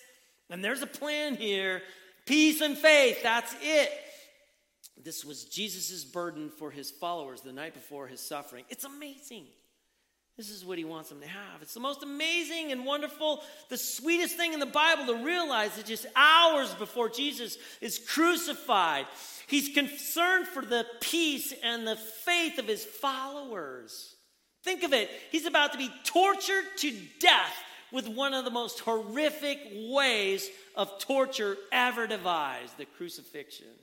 [0.51, 1.81] And there's a plan here
[2.27, 3.23] peace and faith.
[3.23, 3.89] That's it.
[5.03, 8.65] This was Jesus' burden for his followers the night before his suffering.
[8.69, 9.47] It's amazing.
[10.37, 11.63] This is what he wants them to have.
[11.63, 15.87] It's the most amazing and wonderful, the sweetest thing in the Bible to realize that
[15.87, 19.07] just hours before Jesus is crucified,
[19.47, 24.15] he's concerned for the peace and the faith of his followers.
[24.63, 25.09] Think of it.
[25.31, 27.55] He's about to be tortured to death
[27.91, 29.57] with one of the most horrific
[29.89, 33.73] ways of torture ever devised the crucifixion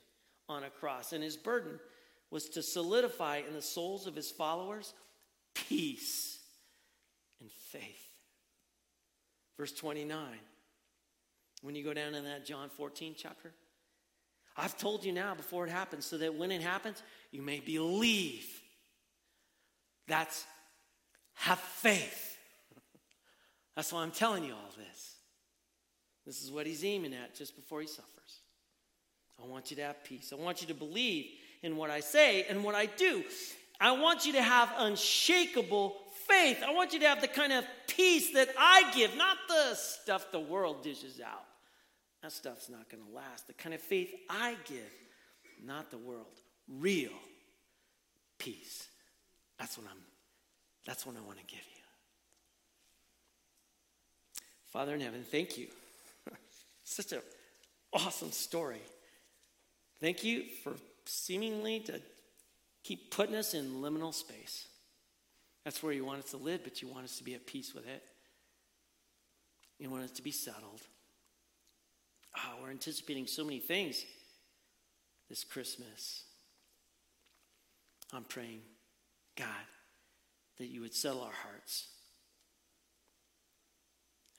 [0.47, 1.11] on a cross.
[1.11, 1.79] And his burden
[2.31, 4.93] was to solidify in the souls of his followers
[5.53, 6.34] peace
[7.77, 8.07] faith.
[9.57, 10.19] Verse 29,
[11.61, 13.51] when you go down in that John 14 chapter,
[14.57, 17.01] I've told you now before it happens, so that when it happens,
[17.31, 18.47] you may believe.
[20.07, 20.45] That's
[21.35, 22.37] have faith.
[23.75, 25.15] That's why I'm telling you all this.
[26.25, 28.11] This is what he's aiming at just before he suffers.
[29.41, 30.31] I want you to have peace.
[30.31, 31.25] I want you to believe
[31.61, 33.23] in what I say and what I do.
[33.79, 35.97] I want you to have unshakable
[36.27, 36.63] faith.
[36.65, 40.31] I want you to have the kind of peace that I give, not the stuff
[40.31, 41.43] the world dishes out.
[42.21, 43.47] That stuff's not going to last.
[43.47, 44.91] The kind of faith I give,
[45.63, 46.25] not the world.
[46.67, 47.11] Real
[48.39, 48.87] peace.
[49.59, 49.97] That's what I'm
[50.85, 51.83] that's what I want to give you.
[54.71, 55.67] Father in heaven, thank you.
[56.83, 57.21] Such an
[57.91, 58.81] awesome story.
[59.99, 60.73] Thank you for
[61.05, 62.01] seemingly to
[62.83, 64.67] keep putting us in liminal space.
[65.65, 67.73] That's where you want us to live, but you want us to be at peace
[67.73, 68.03] with it.
[69.79, 70.81] You want us to be settled.
[72.37, 74.05] Oh, we're anticipating so many things
[75.27, 76.23] this Christmas.
[78.13, 78.61] I'm praying,
[79.35, 79.47] God,
[80.59, 81.87] that you would settle our hearts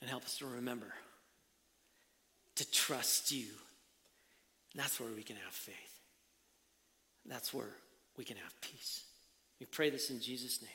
[0.01, 0.93] and help us to remember
[2.55, 3.47] to trust you.
[4.75, 5.75] That's where we can have faith.
[7.25, 7.71] That's where
[8.17, 9.03] we can have peace.
[9.59, 10.71] We pray this in Jesus' name.